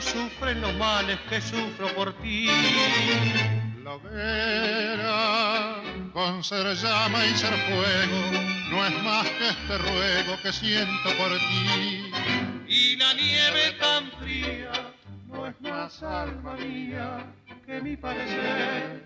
[0.00, 2.48] No sufre los males que sufro por ti.
[3.84, 5.74] La hoguera,
[6.14, 8.20] con ser llama y ser fuego,
[8.70, 12.10] no es más que este ruego que siento por ti.
[12.66, 14.72] Y la nieve tan fría
[15.26, 17.26] no es más alma mía
[17.66, 19.04] que mi parecer.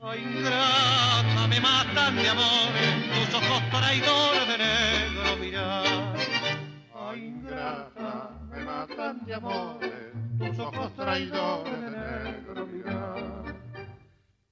[0.00, 2.72] Ay, ingrata, me matan de amor,
[3.14, 6.16] tus ojos traidores de negro mirar.
[6.94, 10.09] Ay, ingrata, me matan de amores,
[10.40, 13.54] tus ojos traidores de negro mirar.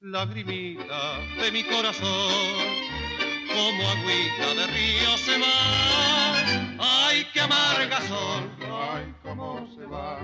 [0.01, 2.66] Lagrimita de mi corazón,
[3.48, 7.06] como agüita de río se va.
[7.06, 10.19] Ay, qué amarga son, ay, cómo se va.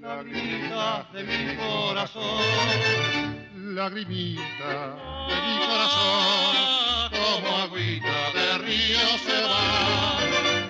[0.00, 3.42] Lagrimita de mi corazón
[3.74, 4.96] lagrimita
[5.28, 10.18] de mi corazón, como agüita de río se va.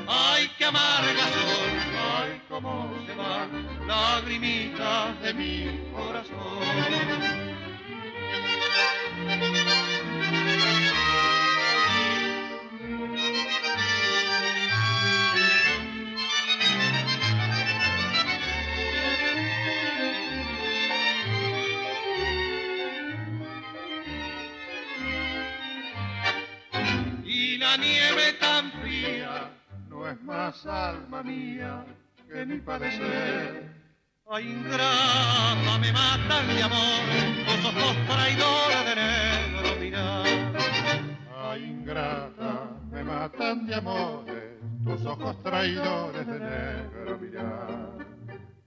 [0.07, 1.92] Ay, qué amarga son,
[2.53, 3.49] cómo se va,
[3.87, 7.73] lagrimita de mi corazón.
[27.59, 29.49] la nieve tan fría
[29.89, 31.85] no es más alma mía
[32.33, 33.71] mi padecer.
[34.31, 37.03] Ay, ingrata, me matan de amor,
[37.47, 40.27] tus ojos traidores de negro mirar.
[41.37, 47.93] Ay, ingrata, me matan de amores, tus ojos traidores de negro mirar.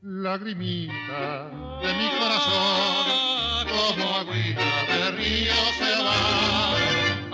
[0.01, 1.49] Lagrimita
[1.81, 6.75] de mi corazón, como agüita de río se va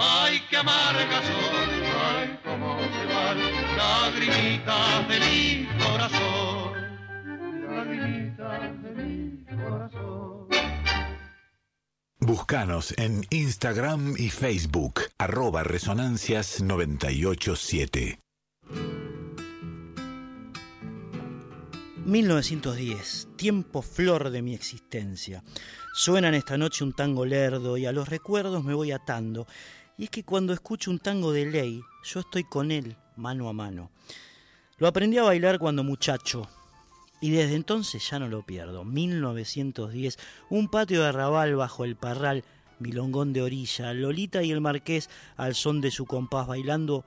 [0.01, 1.69] ay, qué amarga son,
[2.15, 2.80] ay, cómo
[3.21, 3.39] van
[3.77, 6.73] lagrimitas de mi corazón,
[7.67, 10.47] lagrimitas de mi corazón.
[12.19, 18.19] Búscanos en Instagram y Facebook, arroba resonancias 987.
[22.05, 25.43] 1910, tiempo flor de mi existencia.
[25.93, 29.47] Suenan esta noche un tango lerdo y a los recuerdos me voy atando
[29.97, 33.53] y es que cuando escucho un tango de ley, yo estoy con él mano a
[33.53, 33.91] mano.
[34.77, 36.47] Lo aprendí a bailar cuando muchacho
[37.19, 38.83] y desde entonces ya no lo pierdo.
[38.83, 40.17] 1910,
[40.49, 42.43] un patio de arrabal bajo el parral,
[42.79, 47.05] milongón de orilla, Lolita y el marqués al son de su compás bailando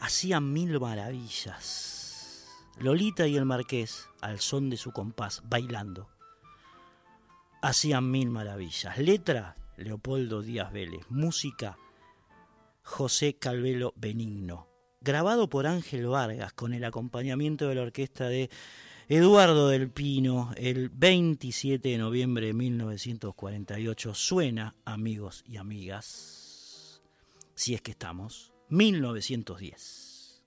[0.00, 2.46] hacían mil maravillas.
[2.78, 6.08] Lolita y el marqués al son de su compás bailando
[7.62, 8.96] hacían mil maravillas.
[8.98, 11.76] Letra Leopoldo Díaz Vélez, música
[12.82, 14.68] José Calvelo Benigno,
[15.06, 18.50] grabado por Ángel Vargas con el acompañamiento de la orquesta de
[19.08, 24.14] Eduardo del Pino el 27 de noviembre de 1948.
[24.14, 27.00] Suena, amigos y amigas,
[27.54, 30.42] si es que estamos, 1910.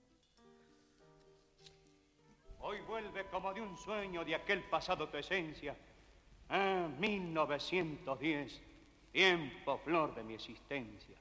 [2.58, 5.74] Hoy vuelve como de un sueño de aquel pasado tu esencia.
[6.50, 8.60] Ah, 1910,
[9.10, 11.16] tiempo flor de mi existencia.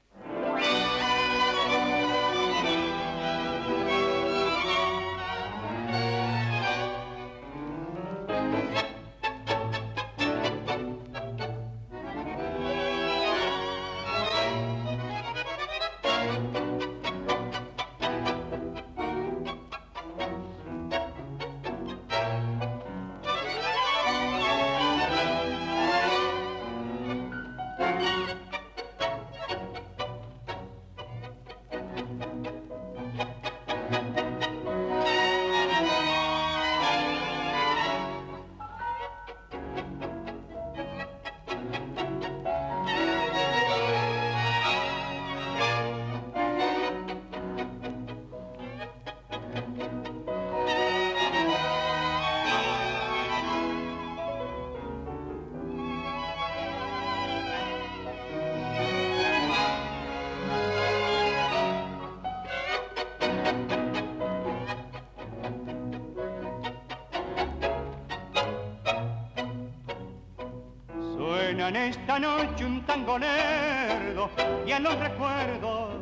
[74.67, 75.95] Y a los recuerdos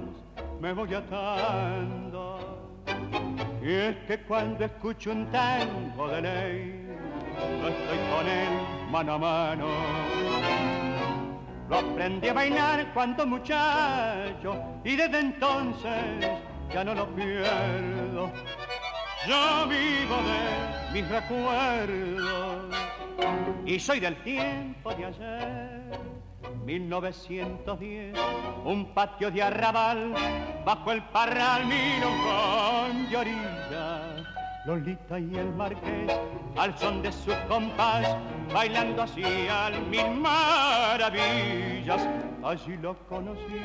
[0.59, 2.39] me voy atando.
[3.61, 6.87] Y es que cuando escucho un tango de ley,
[7.61, 9.67] no estoy con él mano a mano.
[11.69, 16.29] Lo aprendí a bailar cuando muchacho y desde entonces
[16.73, 18.31] ya no lo pierdo.
[19.27, 22.75] Yo vivo de mis recuerdos
[23.65, 26.17] y soy del tiempo de ayer.
[26.65, 28.13] 1910,
[28.65, 30.13] un patio de arrabal,
[30.65, 34.17] bajo el parral miro con llorilla
[34.67, 36.11] Lolita y el marqués,
[36.57, 38.17] al son de su compás,
[38.53, 42.05] bailando así al mil maravillas.
[42.43, 43.63] Allí lo conocí,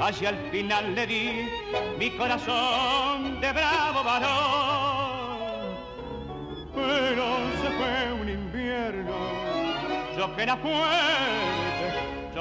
[0.00, 1.50] allí al final le di
[1.98, 5.76] mi corazón de bravo varón.
[6.74, 7.24] Pero
[7.60, 9.12] se fue un invierno,
[10.16, 11.71] yo que era fuerte,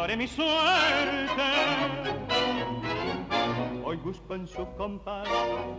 [0.01, 1.49] lloré mi suerte
[3.83, 5.27] Hoy busco en su compás,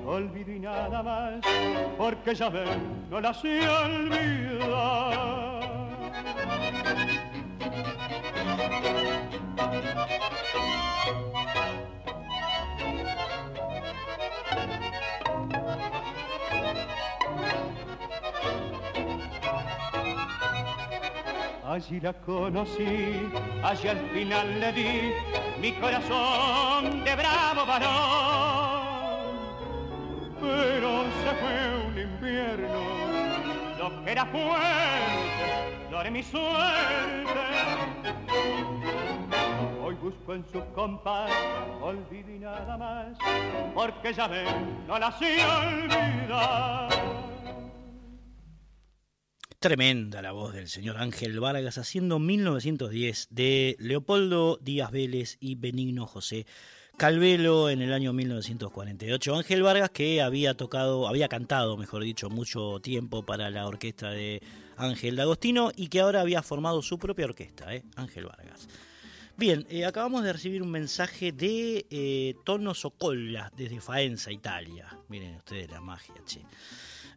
[0.07, 1.41] olvido y nada más,
[1.97, 5.23] porque ya ven, no la sé olvidar.
[21.73, 23.31] Allí la conocí,
[23.65, 25.11] allí al final le di
[25.59, 29.39] mi corazón de bravo varón.
[30.39, 32.79] Pero se fue un invierno,
[33.79, 37.41] lo que era fuerte, lloré mi suerte.
[39.83, 41.31] Hoy busco en su compás,
[41.81, 43.17] olvido y nada más,
[43.75, 46.91] porque ya ven, no la sé olvidar.
[49.63, 56.09] Tremenda la voz del señor Ángel Vargas haciendo 1910 de Leopoldo Díaz Vélez y Benigno
[56.09, 56.47] José
[56.97, 59.37] Calvelo en el año 1948.
[59.37, 64.43] Ángel Vargas que había tocado, había cantado, mejor dicho, mucho tiempo para la orquesta de
[64.77, 67.85] Ángel D'Agostino y que ahora había formado su propia orquesta, ¿eh?
[67.95, 68.67] Ángel Vargas.
[69.37, 74.89] Bien, eh, acabamos de recibir un mensaje de eh, Tono Socolla desde Faenza, Italia.
[75.09, 76.41] Miren ustedes la magia, che.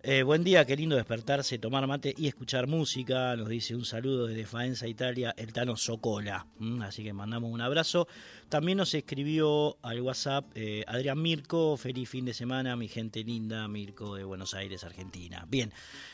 [0.08, 3.36] Eh, buen día, qué lindo despertarse, tomar mate y escuchar música.
[3.36, 6.46] Nos dice un saludo desde Faenza, Italia, el Tano Socola.
[6.60, 8.08] Mm, así que mandamos un abrazo.
[8.48, 11.76] También nos escribió al WhatsApp eh, Adrián Mirko.
[11.76, 15.44] Feliz fin de semana, mi gente linda, Mirko de Buenos Aires, Argentina.
[15.50, 15.74] Bien,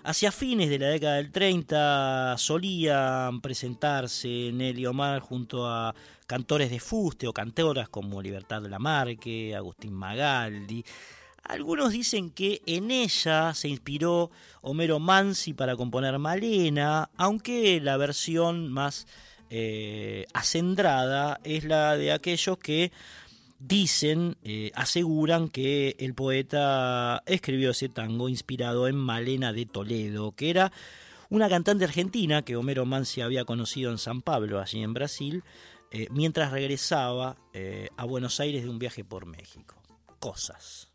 [0.02, 5.94] Hacia fines de la década del 30 solían presentarse Nelly Omar junto a
[6.26, 10.82] cantores de fuste o cantoras como Libertad Lamarque, Agustín Magaldi.
[11.44, 14.30] Algunos dicen que en ella se inspiró
[14.62, 19.06] Homero Mansi para componer Malena, aunque la versión más
[19.50, 22.90] eh, acendrada es la de aquellos que
[23.60, 30.50] dicen, eh, aseguran que el poeta escribió ese tango inspirado en Malena de Toledo, que
[30.50, 30.72] era
[31.28, 35.44] una cantante argentina que Homero Mansi había conocido en San Pablo, allí en Brasil,
[35.92, 39.80] eh, mientras regresaba eh, a Buenos Aires de un viaje por México.
[40.18, 40.90] Cosas,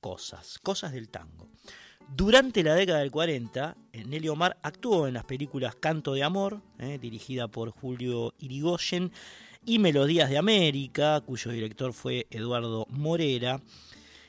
[0.00, 1.48] cosas, cosas del tango.
[2.14, 6.62] Durante la década del 40, Nelly Omar actuó en las películas Canto de Amor,
[7.00, 9.12] dirigida por Julio Irigoyen,
[9.68, 13.60] y Melodías de América, cuyo director fue Eduardo Morera,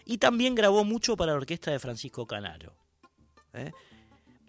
[0.06, 2.76] y también grabó mucho para la orquesta de Francisco Canaro.
[3.54, 3.72] ¿eh?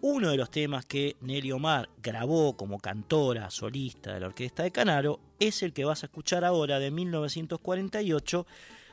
[0.01, 4.71] uno de los temas que Nelly Omar grabó como cantora solista de la orquesta de
[4.71, 8.45] Canaro es el que vas a escuchar ahora de 1948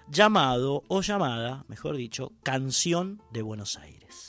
[0.09, 4.28] llamado o llamada, mejor dicho, Canción de Buenos Aires.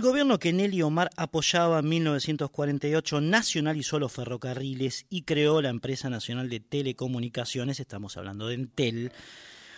[0.00, 6.08] El gobierno que Nelly Omar apoyaba en 1948 nacionalizó los ferrocarriles y creó la empresa
[6.08, 9.12] nacional de telecomunicaciones, estamos hablando de Entel,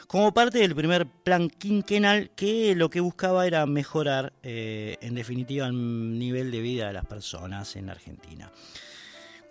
[0.07, 5.67] como parte del primer plan quinquenal que lo que buscaba era mejorar, eh, en definitiva,
[5.67, 8.53] el nivel de vida de las personas en la Argentina.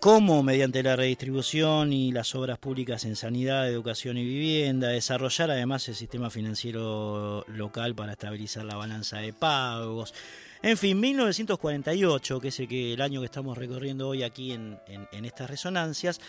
[0.00, 5.86] Cómo mediante la redistribución y las obras públicas en sanidad, educación y vivienda, desarrollar además
[5.88, 10.14] el sistema financiero local para estabilizar la balanza de pagos.
[10.62, 14.78] En fin, 1948, que es el, que, el año que estamos recorriendo hoy aquí en,
[14.86, 16.20] en, en estas resonancias,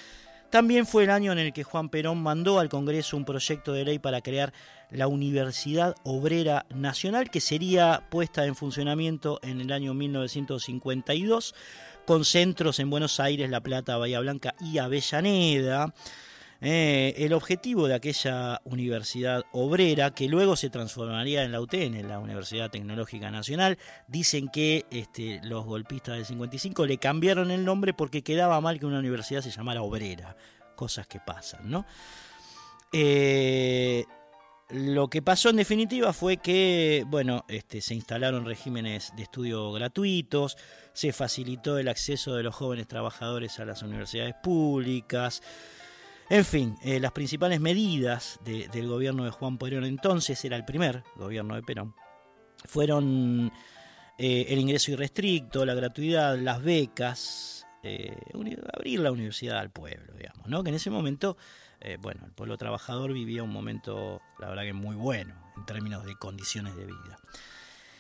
[0.50, 3.86] también fue el año en el que Juan Perón mandó al Congreso un proyecto de
[3.86, 4.54] ley para crear
[4.92, 11.56] la Universidad Obrera Nacional, que sería puesta en funcionamiento en el año 1952,
[12.06, 15.94] con centros en Buenos Aires, La Plata, Bahía Blanca y Avellaneda.
[16.66, 22.08] Eh, el objetivo de aquella universidad obrera, que luego se transformaría en la UTN, en
[22.08, 23.78] la Universidad Tecnológica Nacional,
[24.08, 28.86] dicen que este, los golpistas del 55 le cambiaron el nombre porque quedaba mal que
[28.86, 30.38] una universidad se llamara obrera.
[30.78, 31.86] Cosas que pasan, ¿no?
[32.94, 34.06] Eh,
[34.70, 40.58] lo que pasó en definitiva fue que, bueno, este, se instalaron regímenes de estudio gratuitos,
[40.94, 45.42] se facilitó el acceso de los jóvenes trabajadores a las universidades públicas,
[46.34, 50.66] en fin, eh, las principales medidas de, del gobierno de Juan Perón entonces, era el
[50.66, 51.94] primer gobierno de Perón,
[52.66, 53.52] fueron
[54.18, 58.18] eh, el ingreso irrestricto, la gratuidad, las becas, eh,
[58.76, 60.64] abrir la universidad al pueblo, digamos, ¿no?
[60.64, 61.38] que en ese momento,
[62.00, 66.16] bueno, el pueblo trabajador vivía un momento, la verdad que muy bueno en términos de
[66.16, 67.20] condiciones de vida.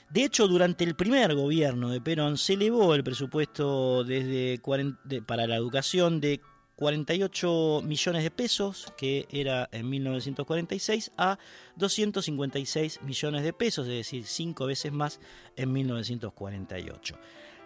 [0.09, 5.21] De hecho, durante el primer gobierno de Perón se elevó el presupuesto desde 40, de,
[5.21, 6.41] para la educación de
[6.75, 11.37] 48 millones de pesos, que era en 1946, a
[11.75, 15.19] 256 millones de pesos, es decir, cinco veces más
[15.55, 17.15] en 1948.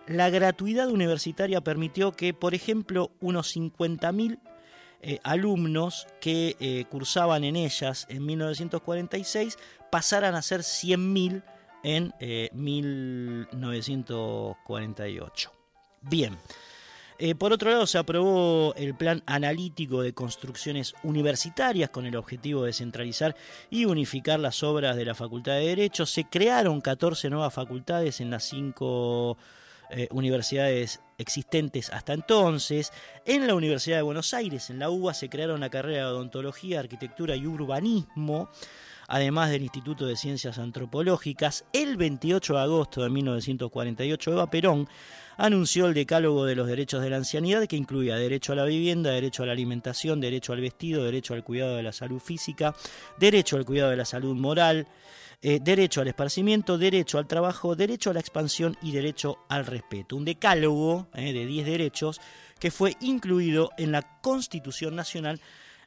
[0.07, 4.39] La gratuidad universitaria permitió que, por ejemplo, unos 50.000
[5.01, 9.59] eh, alumnos que eh, cursaban en ellas en 1946
[9.91, 11.43] pasaran a ser 100.000
[11.83, 12.11] en
[12.53, 15.51] 1948.
[16.01, 16.35] Bien.
[17.19, 22.63] Eh, por otro lado, se aprobó el plan analítico de construcciones universitarias con el objetivo
[22.63, 23.35] de centralizar
[23.71, 26.05] y unificar las obras de la Facultad de Derecho.
[26.05, 29.35] Se crearon 14 nuevas facultades en las cinco
[29.89, 32.93] eh, universidades existentes hasta entonces.
[33.25, 36.79] En la Universidad de Buenos Aires, en la UBA, se crearon la carrera de odontología,
[36.79, 38.49] arquitectura y urbanismo
[39.07, 44.87] además del Instituto de Ciencias Antropológicas, el 28 de agosto de 1948 Eva Perón
[45.37, 49.11] anunció el Decálogo de los Derechos de la Ancianidad que incluía derecho a la vivienda,
[49.11, 52.75] derecho a la alimentación, derecho al vestido, derecho al cuidado de la salud física,
[53.19, 54.87] derecho al cuidado de la salud moral,
[55.41, 60.15] eh, derecho al esparcimiento, derecho al trabajo, derecho a la expansión y derecho al respeto.
[60.15, 62.19] Un decálogo eh, de 10 derechos
[62.59, 65.39] que fue incluido en la Constitución Nacional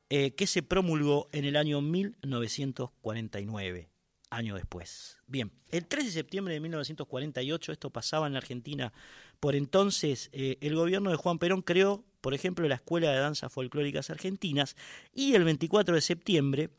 [0.08, 3.90] eh, que se promulgó en el año 1949
[4.30, 5.18] año después.
[5.26, 8.92] Bien, el 3 de septiembre de 1948, esto pasaba en la Argentina
[9.40, 13.52] por entonces, eh, el gobierno de Juan Perón creó, por ejemplo, la Escuela de Danzas
[13.52, 14.76] Folclóricas Argentinas
[15.14, 16.70] y el 24 de septiembre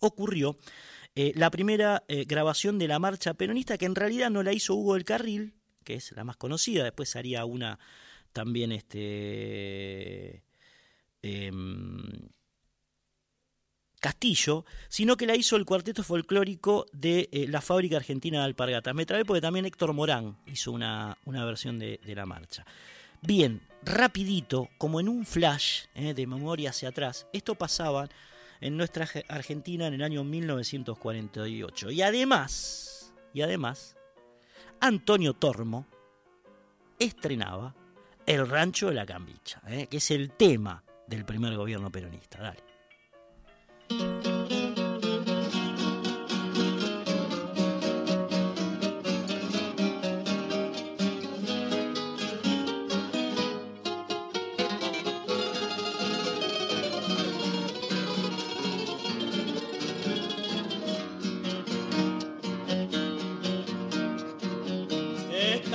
[0.00, 0.58] ocurrió
[1.14, 4.74] eh, la primera eh, grabación de la marcha peronista, que en realidad no la hizo
[4.74, 5.54] Hugo del Carril,
[5.84, 7.78] que es la más conocida, después haría una
[8.32, 10.42] también este...
[11.24, 12.30] Em,
[14.02, 18.96] Castillo, sino que la hizo el cuarteto folclórico de eh, la Fábrica Argentina de Alpargatas.
[18.96, 22.66] Me trae porque también Héctor Morán hizo una, versión de, la marcha.
[23.20, 28.08] Bien, rapidito, como en un flash eh, de memoria hacia atrás, esto pasaba
[28.60, 31.92] en nuestra Argentina en el año 1948.
[31.92, 33.96] Y además, y además,
[34.80, 35.86] Antonio Tormo
[36.98, 37.76] estrenaba
[38.26, 42.38] El Rancho de la Cambicha, eh, que es el tema del primer gobierno peronista.
[42.38, 42.71] Dale.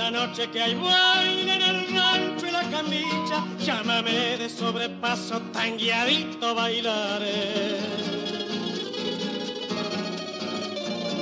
[0.08, 5.76] Esta noche que hay baile en el rancho y la camilla, llámame de sobrepaso tan
[5.76, 7.76] guiadito bailaré.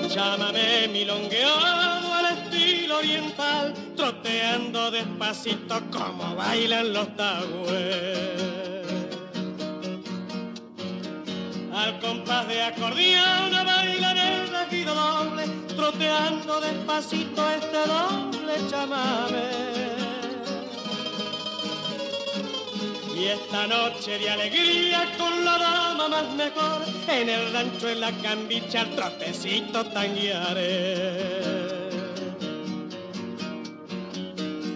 [0.09, 8.87] Llámame milongueado al estilo oriental, troteando despacito como bailan los tagües.
[11.75, 15.45] Al compás de acordeón bailan el regido doble,
[15.75, 18.36] troteando despacito este doble
[23.15, 28.13] Y esta noche de alegría con la dama más mejor, en el rancho en la
[28.13, 31.37] cambicha el trotecito tanguearé.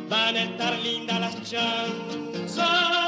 [0.09, 2.99] Van a estar lindas las chanzas.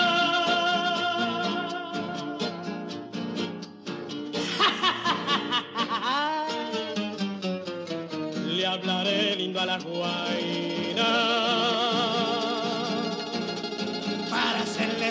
[9.58, 11.42] A la guainas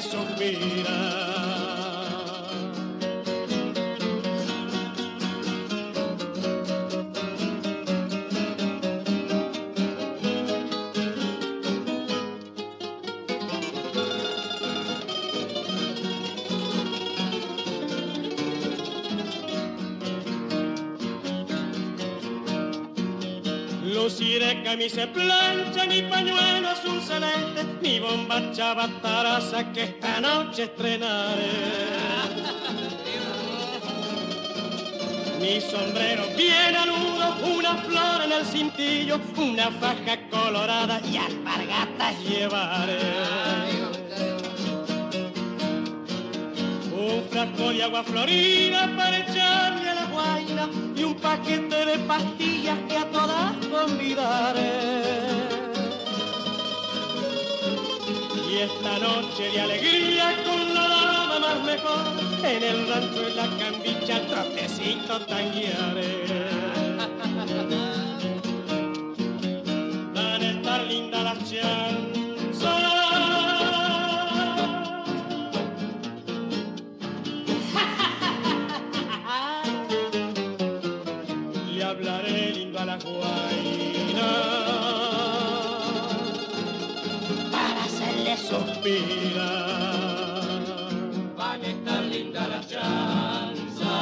[0.02, 1.02] suspira.
[1.42, 1.61] Luciré
[24.72, 31.52] camisa plancha, mi pañuelo azul celeste, mi bombacha bataraza que esta noche estrenaré.
[35.42, 37.26] Mi sombrero bien aludo,
[37.58, 43.00] una flor en el cintillo, una faja colorada y alpargatas llevaré.
[46.94, 49.81] un frasco de agua florida para guaina
[51.02, 55.02] y un paquete de pastillas que a todas convidaré.
[58.50, 62.06] Y esta noche de alegría con la dama más mejor,
[62.44, 66.26] en el rancho en la cambicha el trotecito tanguearé.
[70.14, 72.21] Van a estar lindas las chanzas
[83.04, 84.32] guaina
[87.52, 89.82] para hacerle suspirar.
[91.38, 93.94] Van a estar linda la chanza.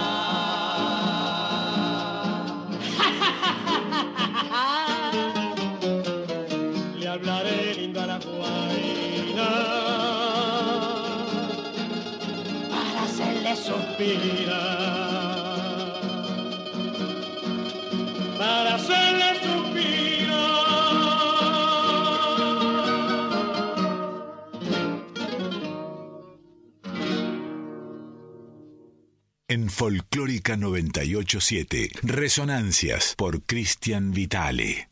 [6.99, 9.49] Le hablaré lindo a la guaina
[12.69, 15.08] para hacerle suspirar.
[29.79, 34.89] Folclórica 987, Resonancias por Cristian Vitale.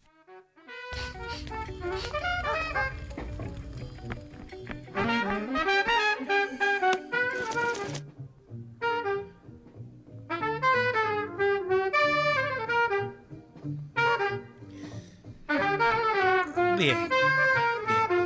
[16.78, 17.10] Bien.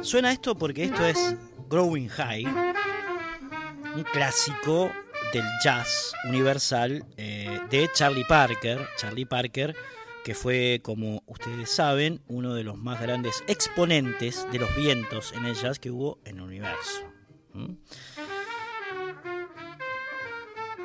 [0.04, 1.36] Suena esto porque esto es
[1.68, 4.92] Growing High, un clásico
[5.34, 8.88] del jazz universal eh, de Charlie Parker.
[8.98, 9.76] Charlie Parker,
[10.24, 15.46] que fue, como ustedes saben, uno de los más grandes exponentes de los vientos en
[15.46, 17.04] el jazz que hubo en el universo.
[17.54, 17.74] ¿Mm?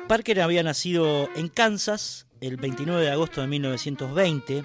[0.07, 4.63] Parker había nacido en Kansas el 29 de agosto de 1920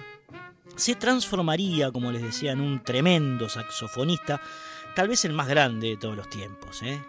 [0.75, 4.41] se transformaría, como les decía, en un tremendo saxofonista,
[4.95, 6.99] tal vez el más grande de todos los tiempos, ¿eh?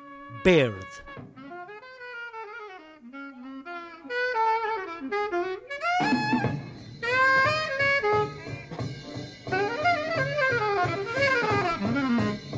[0.45, 0.87] Bird.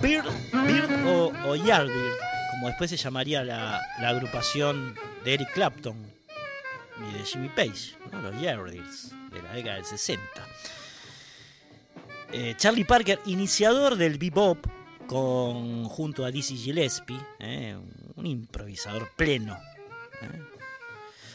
[0.01, 2.14] Bird, Bird o, o Yardbird,
[2.52, 4.94] como después se llamaría la, agrupación
[5.24, 5.97] de Eric Clapton
[6.98, 10.23] y de Jimmy Page, los Yardbirds de la década del 60.
[12.32, 14.64] Eh, Charlie Parker, iniciador del bebop,
[15.09, 17.77] con, junto a Dizzy Gillespie, eh,
[18.14, 19.59] un improvisador pleno.
[20.23, 20.56] eh.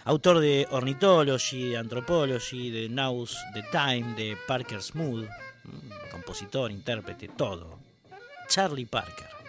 [0.06, 5.28] Autor de Ornithology, de Anthropology, de Now's the Time, de Parker's Mood,
[5.64, 7.78] mm, compositor, intérprete, todo.
[8.48, 9.41] Charlie Parker.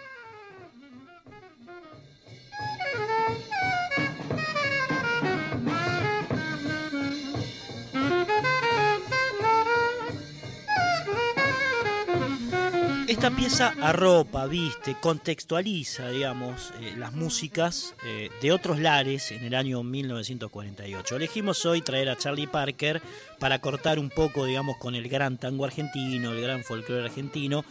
[13.13, 19.53] Esta pieza arropa, viste, contextualiza, digamos, eh, las músicas eh, de otros lares en el
[19.53, 21.17] año 1948.
[21.17, 23.03] Elegimos hoy traer a Charlie Parker
[23.37, 27.63] para cortar un poco, digamos, con el gran tango argentino, el gran folclore argentino,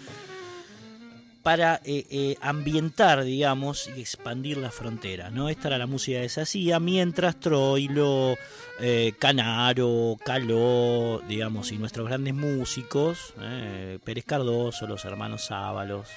[1.43, 5.49] para eh, ambientar, digamos, y expandir la frontera, ¿no?
[5.49, 8.37] Esta era la música que se hacía, mientras Troilo,
[8.85, 16.09] eh, Canaro, Caló, digamos, y nuestros grandes músicos, eh, Pérez Cardoso, los hermanos Ábalos,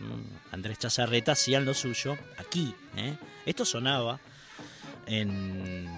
[0.00, 2.74] mm, Andrés Chazarreta, hacían lo suyo aquí.
[2.96, 3.14] ¿eh?
[3.46, 4.18] Esto sonaba
[5.06, 5.88] en,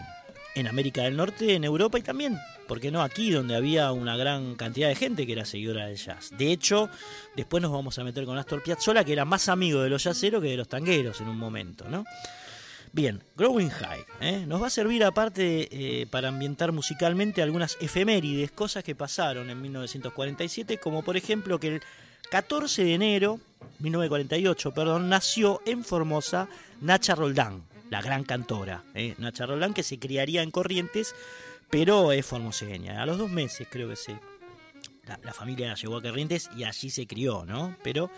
[0.55, 2.39] en América del Norte, en Europa y también,
[2.69, 5.97] ¿por qué no aquí, donde había una gran cantidad de gente que era seguidora del
[5.97, 6.33] jazz?
[6.37, 6.91] De hecho,
[7.35, 10.43] después nos vamos a meter con Astor Piazzolla, que era más amigo de los jazzeros
[10.43, 12.05] que de los tangueros en un momento, ¿no?
[12.93, 14.45] Bien, Growing High, ¿eh?
[14.49, 19.62] nos va a servir aparte eh, para ambientar musicalmente algunas efemérides, cosas que pasaron en
[19.62, 21.83] 1947, como por ejemplo que el
[22.33, 23.39] 14 de enero,
[23.79, 26.49] 1948, perdón, nació en Formosa
[26.81, 29.15] Nacha Roldán, la gran cantora, ¿eh?
[29.19, 31.15] Nacha Roldán que se criaría en Corrientes,
[31.71, 33.01] pero es formoseña.
[33.01, 34.19] A los dos meses creo que se...
[35.07, 37.77] La, la familia la llevó a Corrientes y allí se crió, ¿no?
[37.85, 38.11] Pero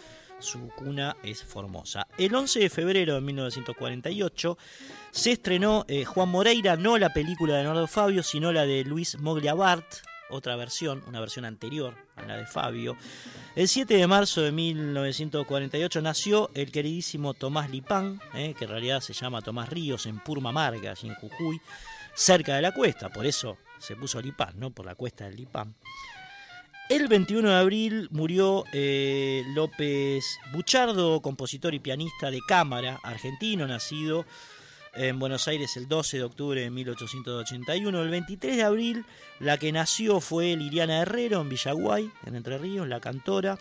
[0.42, 2.06] su cuna es Formosa.
[2.18, 4.58] El 11 de febrero de 1948
[5.10, 9.18] se estrenó eh, Juan Moreira, no la película de Leonardo Fabio, sino la de Luis
[9.18, 9.86] Mogliabart,
[10.30, 12.96] otra versión, una versión anterior a la de Fabio.
[13.54, 19.00] El 7 de marzo de 1948 nació el queridísimo Tomás Lipán, eh, que en realidad
[19.00, 21.60] se llama Tomás Ríos, en Purmamarca, allí en Jujuy,
[22.14, 24.70] cerca de la cuesta, por eso se puso Lipán, ¿no?
[24.70, 25.74] Por la cuesta del Lipán.
[26.92, 34.26] El 21 de abril murió eh, López Buchardo, compositor y pianista de cámara argentino, nacido
[34.92, 38.02] en Buenos Aires el 12 de octubre de 1881.
[38.02, 39.06] El 23 de abril
[39.40, 43.58] la que nació fue Liliana Herrero en Villaguay, en Entre Ríos, la cantora.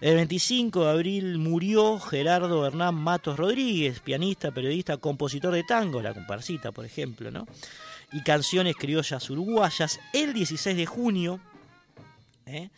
[0.00, 6.12] El 25 de abril murió Gerardo Hernán Matos Rodríguez, pianista, periodista, compositor de tango, la
[6.12, 7.46] comparsita, por ejemplo, ¿no?
[8.12, 10.00] Y canciones criollas uruguayas.
[10.12, 11.40] El 16 de junio
[12.48, 12.70] ¿eh?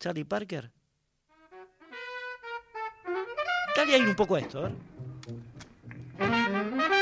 [0.00, 0.72] Charlie Parker.
[3.78, 4.66] Dale ahí un poco esto,
[6.18, 6.97] a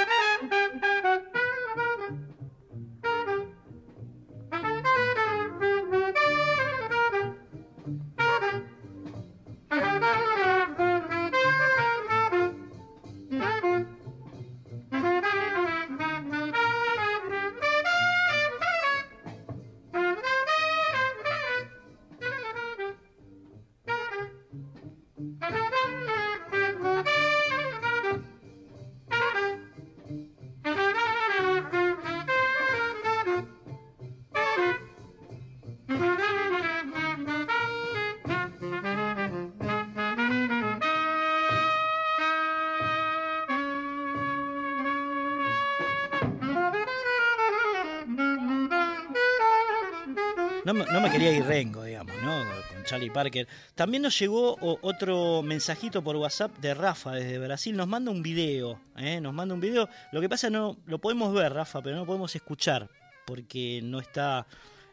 [52.86, 53.46] Charlie Parker.
[53.74, 57.76] También nos llegó otro mensajito por WhatsApp de Rafa desde Brasil.
[57.76, 59.20] Nos manda un video, ¿eh?
[59.20, 59.88] Nos manda un video.
[60.12, 62.88] Lo que pasa no lo podemos ver, Rafa, pero no podemos escuchar
[63.26, 64.46] porque no está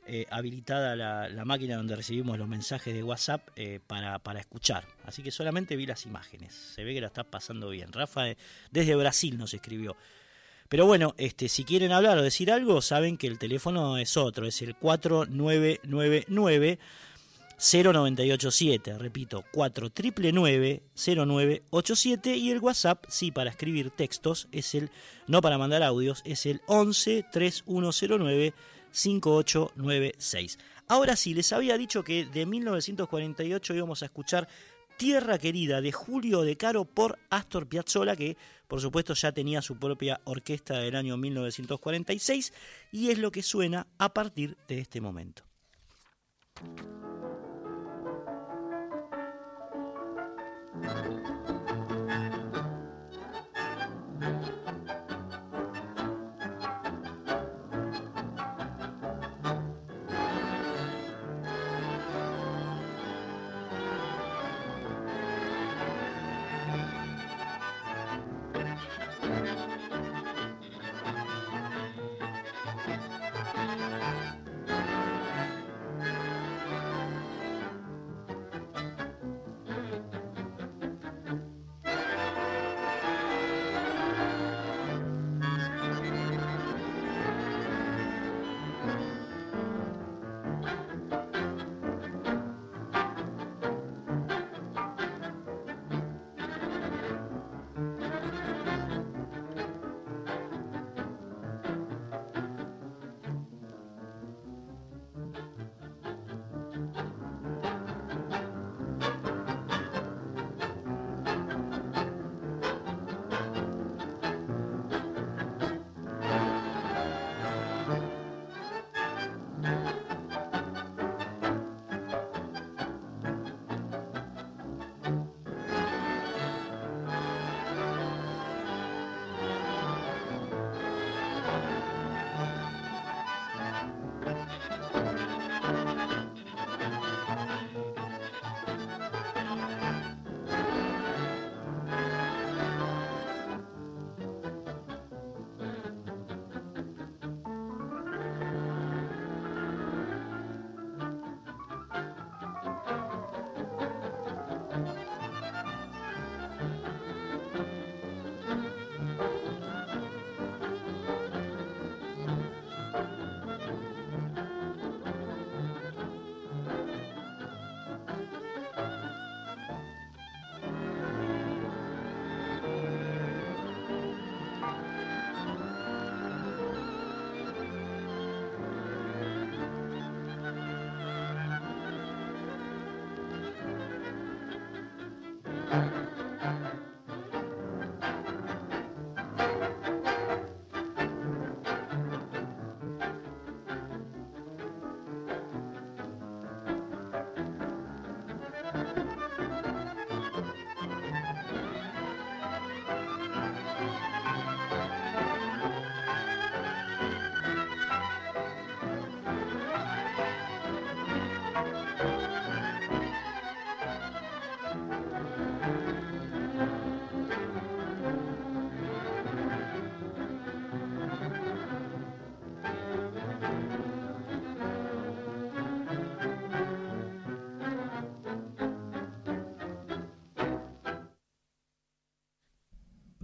[0.06, 4.86] eh, habilitada la, máquina donde recibimos los mensajes de WhatsApp eh, para, para, escuchar.
[5.06, 6.54] Así que solamente vi las imágenes.
[6.54, 7.94] Se ve que la está pasando bien.
[7.94, 8.26] Rafa
[8.72, 9.96] desde Brasil nos escribió.
[10.68, 14.48] Pero bueno, este, si quieren hablar o decir algo, saben que el teléfono es otro,
[14.48, 16.80] es el 4999
[17.58, 24.92] 0987, repito, 4999-0987 y el WhatsApp, sí, para escribir textos, es el,
[25.28, 28.54] no para mandar audios, es el 11 3109
[28.92, 30.60] 5896.
[30.88, 34.48] Ahora sí, les había dicho que de 1948 íbamos a escuchar
[34.98, 39.78] Tierra Querida de Julio de Caro por Astor Piazzolla, que por supuesto ya tenía su
[39.78, 42.54] propia orquesta del año 1946
[42.92, 45.44] y es lo que suena a partir de este momento.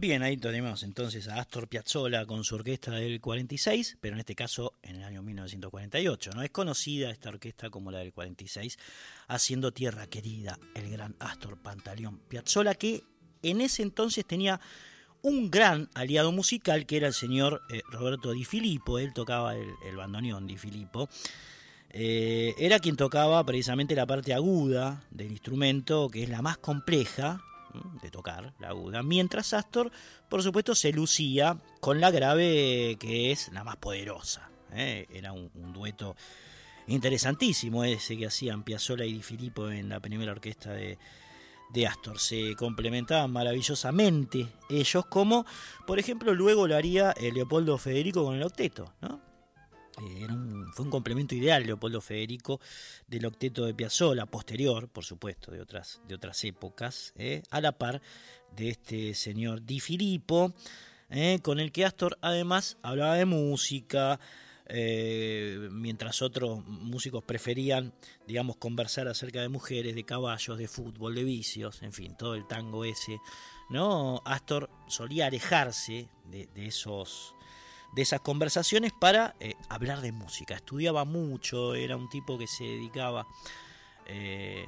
[0.09, 4.33] Bien, ahí tenemos entonces a Astor Piazzolla con su orquesta del 46, pero en este
[4.33, 6.31] caso en el año 1948.
[6.33, 6.41] ¿no?
[6.41, 8.79] Es conocida esta orquesta como la del 46,
[9.27, 13.03] haciendo tierra querida el gran Astor Pantaleón Piazzolla, que
[13.43, 14.59] en ese entonces tenía
[15.21, 19.95] un gran aliado musical que era el señor eh, Roberto Di Filippo, él tocaba el,
[19.95, 21.07] bandoneón Di Filippo.
[21.91, 27.43] Eh, era quien tocaba precisamente la parte aguda del instrumento, que es la más compleja,
[29.03, 29.91] mientras Astor,
[30.29, 34.49] por supuesto, se lucía con la grave que es la más poderosa.
[34.73, 35.07] ¿eh?
[35.11, 36.15] Era un, dueto
[36.87, 40.97] interesantísimo ese que hacían Piazzolla y Di Filippo en la primera orquesta de,
[41.71, 42.19] de Astor.
[42.19, 45.45] Se complementaban maravillosamente ellos, como
[45.85, 49.28] por ejemplo luego lo haría eh, Leopoldo Federico con el octeto, ¿no?
[50.01, 50.27] Eh,
[50.73, 52.59] fue un complemento ideal Leopoldo Federico
[53.07, 57.73] del octeto de Piazzolla, posterior, por supuesto, de otras, de otras épocas, eh, a la
[57.73, 58.01] par
[58.55, 60.53] de este señor Di Filippo,
[61.09, 64.19] eh, con el que Astor además hablaba de música,
[64.71, 67.91] mientras otros músicos preferían,
[68.27, 72.45] digamos, conversar acerca de mujeres, de caballos, de fútbol, de vicios, en fin, todo el
[72.45, 73.17] tango ese,
[73.71, 74.21] ¿no?
[74.25, 77.33] Astor solía alejarse de esos
[77.91, 80.55] de esas conversaciones para eh, hablar de música.
[80.55, 83.27] Estudiaba mucho, era un tipo que se dedicaba
[84.05, 84.65] eh,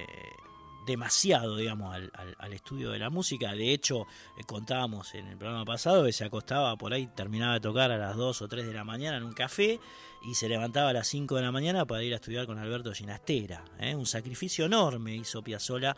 [0.86, 3.54] demasiado, digamos, al, estudio de la música.
[3.54, 4.08] De hecho,
[4.38, 7.98] eh, contábamos en el programa pasado que se acostaba por ahí, terminaba de tocar a
[7.98, 9.80] las 2 o 3 de la mañana en un café
[10.24, 12.92] y se levantaba a las 5 de la mañana para ir a estudiar con Alberto
[12.94, 13.64] Ginastera.
[13.96, 15.96] Un sacrificio enorme hizo Piazzolla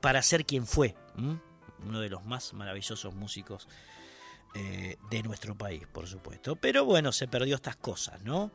[0.00, 0.94] para ser quien fue,
[1.84, 3.68] uno de los más maravillosos músicos
[4.54, 6.56] eh, de nuestro país, por supuesto.
[6.56, 8.50] Pero bueno, se perdió estas cosas, ¿no?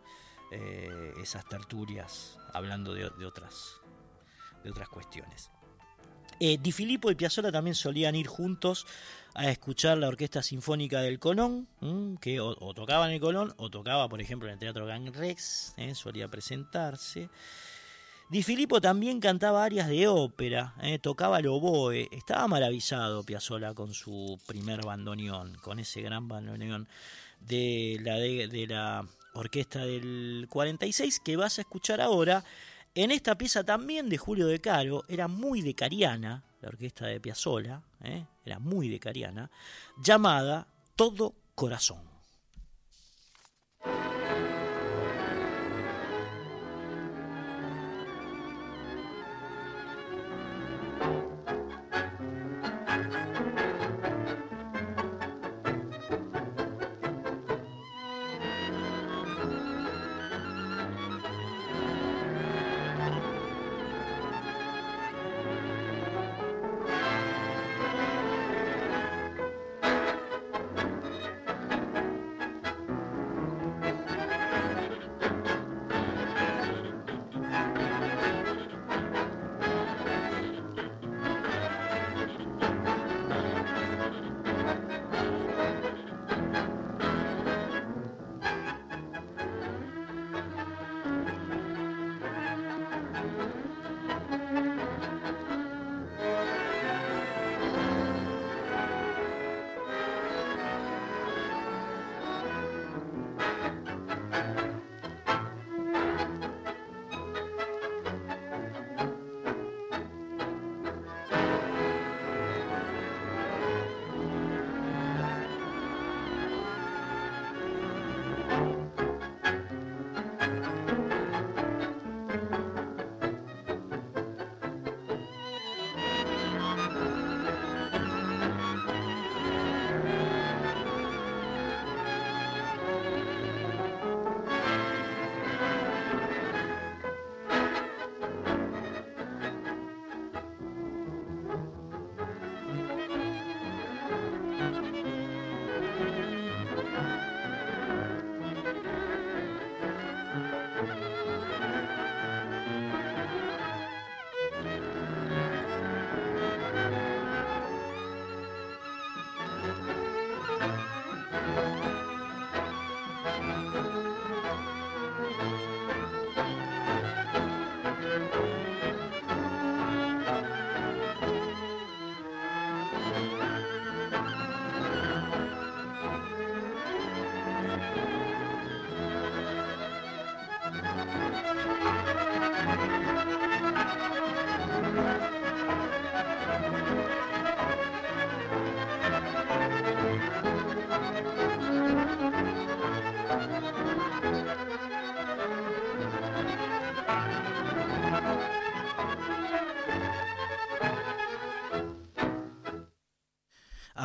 [0.52, 3.82] Eh, esas tertulias hablando de, otras,
[4.64, 5.50] de otras cuestiones.
[6.40, 8.86] Eh, Di Filippo y Piazzolla también solían ir juntos
[9.36, 11.68] a escuchar la Orquesta Sinfónica del Colón,
[12.20, 15.76] que o, tocaba en el Colón o tocaba, por ejemplo, en el Teatro Gang Rex,
[15.94, 17.30] solía presentarse.
[18.34, 23.94] Di Filippo también cantaba arias de ópera, eh, tocaba el oboe, estaba maravillado Piazzolla con
[23.94, 26.88] su primer bandoneón, con ese gran bandoneón
[27.42, 29.06] de la, de, la
[29.36, 32.44] orquesta del 46 que vas a escuchar ahora
[32.96, 37.20] en esta pieza también de Julio de Caro, era muy de Cariana, la orquesta de
[37.20, 39.52] Piazzolla, eh, era muy de Cariana,
[40.02, 40.66] llamada
[40.96, 42.13] Todo Corazón.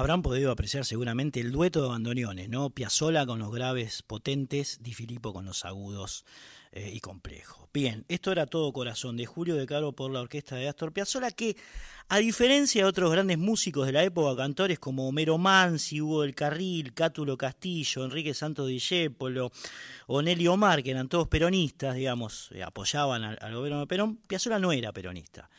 [0.08, 2.70] Habrán podido apreciar seguramente el dueto de bandoneones, ¿no?
[2.70, 6.24] Piazzola con los graves potentes, Di Filippo con los agudos
[6.72, 7.68] eh, y complejos.
[7.74, 11.30] Bien, esto era todo corazón de Julio de Caro por la orquesta de Astor Piazzolla
[11.30, 11.58] que
[12.08, 16.34] a diferencia de otros grandes músicos de la época, cantores como Homero Mansi, Hugo del
[16.34, 19.52] Carril, Cátulo Castillo, Enrique Santos Discépolo
[20.06, 24.58] o Nelly Omar, que eran todos peronistas, digamos, eh, apoyaban al, gobierno de Perón, Piazzolla
[24.58, 25.50] no era peronista.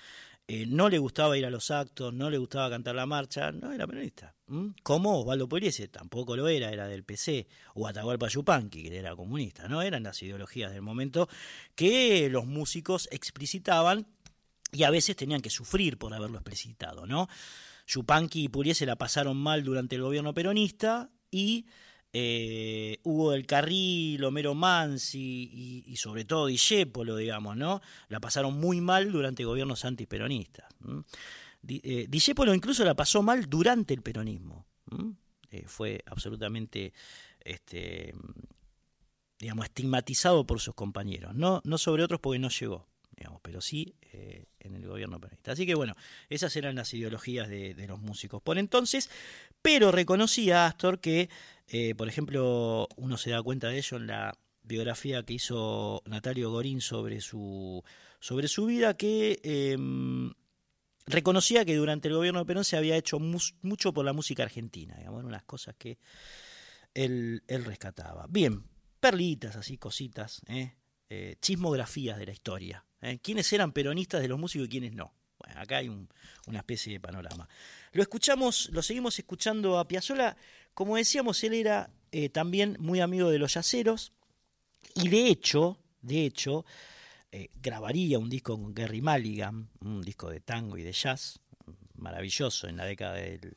[0.48, 3.72] Eh, no le gustaba ir a los actos, no le gustaba cantar la marcha, no
[3.72, 4.34] era peronista.
[4.84, 9.68] Como Osvaldo Pugliese, tampoco lo era, era del PC, o Atahualpa Yupanqui, que era comunista,
[9.68, 9.82] ¿no?
[9.82, 11.30] Eran las ideologías del momento
[11.76, 14.08] que los músicos explicitaban
[14.72, 17.28] y a veces tenían que sufrir por haberlo explicitado, ¿no?
[17.88, 21.66] Yupanqui y Pugliese la pasaron mal durante el gobierno peronista y
[22.12, 27.82] eh, Hugo del Carril, Homero Mansi y, sobre todo Discépolo, digamos, ¿no?
[28.08, 30.66] La pasaron muy mal durante gobiernos antiperonistas.
[31.68, 32.08] Eh,
[32.54, 34.66] incluso la pasó mal durante el peronismo.
[35.52, 36.94] Eh, fue absolutamente,
[37.40, 38.14] este,
[39.40, 41.36] digamos, estigmatizado por sus compañeros.
[41.36, 42.88] No, sobre otros porque no llegó,
[43.42, 45.52] pero sí eh, en el gobierno peronista.
[45.52, 45.96] Así que bueno,
[46.30, 49.10] esas eran las ideologías de, de los músicos por entonces,
[49.62, 51.30] pero reconocía Astor que
[51.72, 56.52] eh, por ejemplo, uno se da cuenta de ello en la biografía que hizo Natalio
[56.52, 57.84] Gorín sobre su,
[58.20, 60.34] sobre su vida, que em,
[61.10, 64.96] reconocía que durante el gobierno de Perón se había hecho mucho por la música argentina,
[64.98, 65.98] digamos, unas cosas que
[66.94, 68.26] él, rescataba.
[68.30, 68.64] Bien,
[69.00, 70.76] perlitas, así, cositas, ¿eh?
[71.10, 72.86] Eh, chismografías de la historia.
[73.24, 75.14] ¿Quiénes eran peronistas de los músicos y quiénes no?
[75.40, 77.48] Bueno, acá hay una especie de panorama.
[77.94, 80.36] Lo escuchamos, lo seguimos escuchando a Piazzolla
[80.80, 84.14] como decíamos, él era eh, también muy amigo de los yaceros
[84.96, 86.66] y de hecho, de hecho,
[87.32, 91.40] eh, grabaría un disco con Gary Mulligan, un disco de tango y de jazz,
[91.96, 93.56] maravilloso en la década del,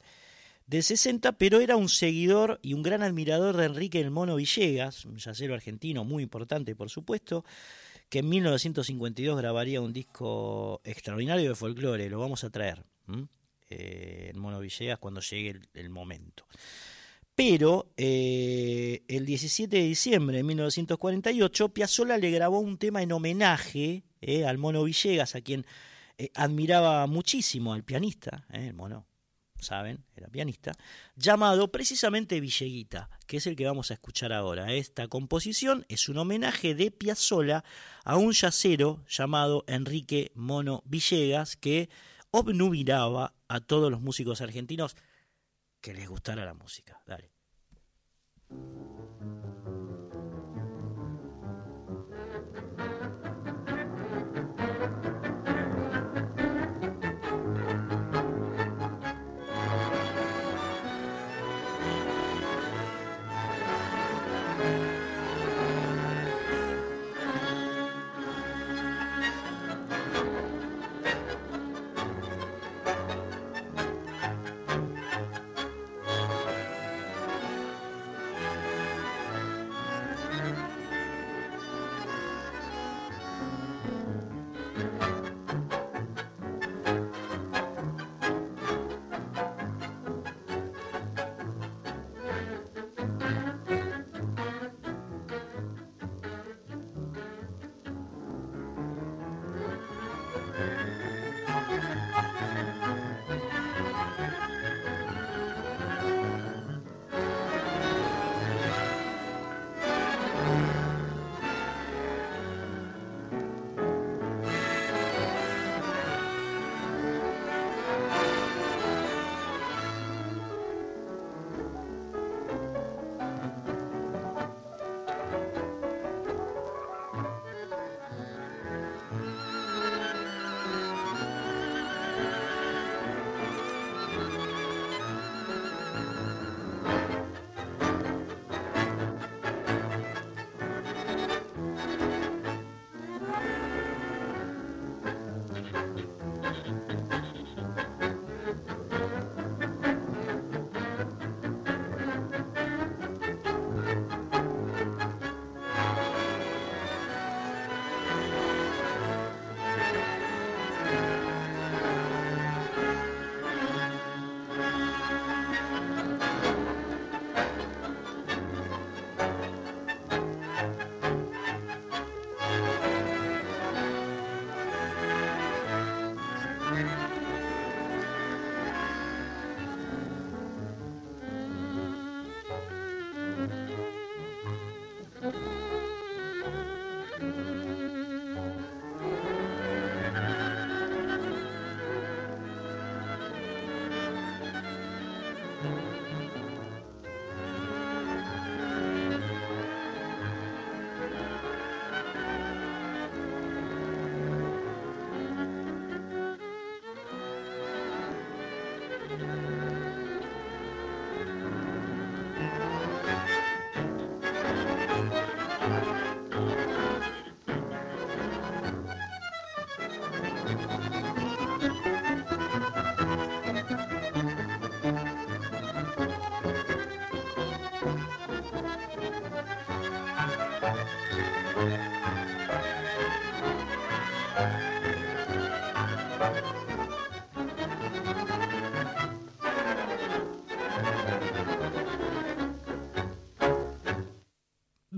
[0.69, 5.17] 60, pero era un seguidor y un gran admirador de Enrique el Mono Villegas, un
[5.17, 7.45] yacero argentino muy importante, por supuesto,
[8.09, 12.85] que en 1952 grabaría un disco extraordinario de folclore, lo vamos a traer,
[13.69, 16.47] eh, el Mono Villegas, cuando llegue el momento.
[17.35, 24.05] Pero eh, el 17 de diciembre de 1948, Piazzolla le grabó un tema en homenaje
[24.21, 25.65] eh, al Mono Villegas, a quien
[26.19, 29.07] eh, admiraba muchísimo, al pianista, el Mono,
[29.59, 30.73] saben, era pianista,
[31.17, 34.75] llamado precisamente Villeguita, que es el que vamos a escuchar ahora.
[34.75, 37.65] Esta composición es un homenaje de Piazzolla
[38.05, 41.89] a un yacero llamado Enrique Mono Villegas, que
[42.31, 44.97] obnubilaba a todos los músicos argentinos
[45.83, 47.03] que les gustara la música.
[47.07, 47.31] Dale.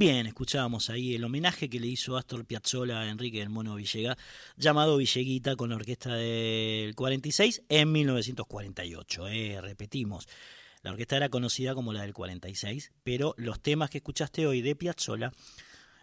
[0.06, 4.18] Bien, escuchábamos ahí el homenaje que le hizo Astor Piazzolla a Enrique del Mono Villega,
[4.58, 9.28] llamado Villeguita con la orquesta del 46 en 1948.
[9.28, 10.28] Eh, repetimos,
[10.82, 14.76] la orquesta era conocida como la del 46, pero los temas que escuchaste hoy de
[14.76, 15.32] Piazzolla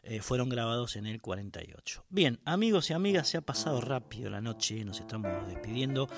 [0.02, 2.04] eh, fueron grabados en el 48.
[2.10, 6.10] Bien, amigos y amigas, se ha pasado rápido la noche, nos estamos despidiendo.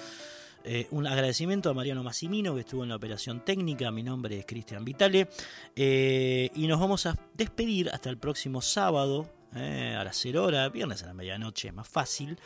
[0.63, 3.91] Eh, un agradecimiento a Mariano Massimino que estuvo en la operación técnica.
[3.91, 5.27] Mi nombre es Cristian Vitale.
[5.75, 11.03] Eh, y nos vamos a despedir hasta el próximo sábado a las 0 horas, viernes
[11.03, 12.39] a la medianoche, más fácil.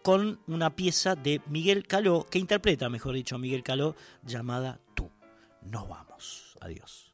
[0.00, 5.10] con una pieza de Miguel Caló, que interpreta, mejor dicho, Miguel Caló, llamada Tú
[5.62, 6.56] nos vamos.
[6.60, 7.12] Adiós.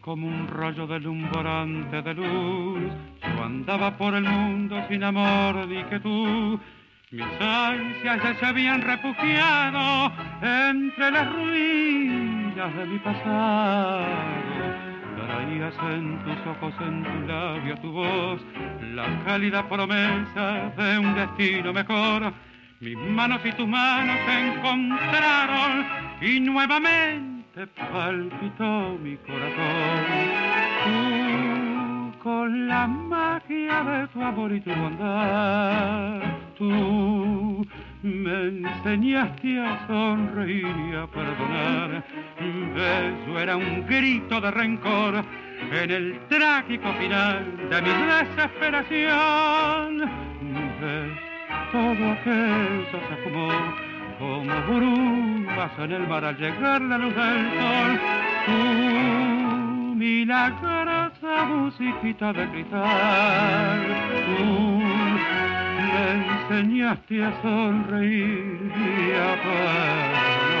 [0.00, 2.92] Como un rayo deslumbrante de luz.
[3.22, 6.60] Yo andaba por el mundo sin amor ni que tú.
[7.10, 10.12] Mis ansias ya se habían refugiado
[10.42, 14.04] entre las ruinas de mi pasado.
[15.16, 18.40] Traías en tus ojos, en tu labio, tu voz,
[18.94, 22.32] la cálida promesa de un destino mejor.
[22.78, 25.86] Mis manos y tus manos se encontraron
[26.20, 30.04] y nuevamente te palpitó mi corazón.
[30.84, 36.20] Tú, con la magia de tu amor y tu bondad,
[36.56, 37.66] tú
[38.02, 42.02] me enseñaste a sonreír y a perdonar.
[42.74, 45.22] Beso era un grito de rencor
[45.72, 50.10] en el trágico final de mi desesperación.
[51.72, 53.89] todo aquello se acumuló
[54.20, 58.00] como brumas en el mar al llegar la luz del sol.
[58.46, 63.80] Tú, milagrosa musiquita de cristal,
[64.26, 64.82] tú
[65.86, 70.59] me enseñaste a sonreír y a perdonar.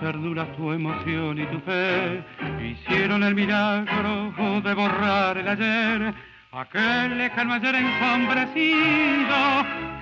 [0.00, 2.22] Ternuras, tu emoción y tu fe
[2.62, 4.32] hicieron el milagro
[4.62, 6.14] de borrar el ayer,
[6.52, 9.36] aquel lejano ayer ensombrecido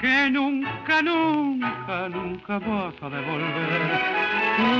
[0.00, 3.80] que nunca, nunca, nunca vas a devolver.
[4.56, 4.70] Tu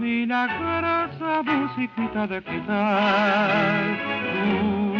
[0.00, 3.98] milagrosa musiquita de cristal,
[4.34, 4.94] tú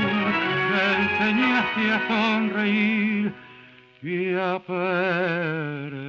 [0.71, 3.33] me enseñaste a sonreír
[4.03, 6.05] y a perdonar.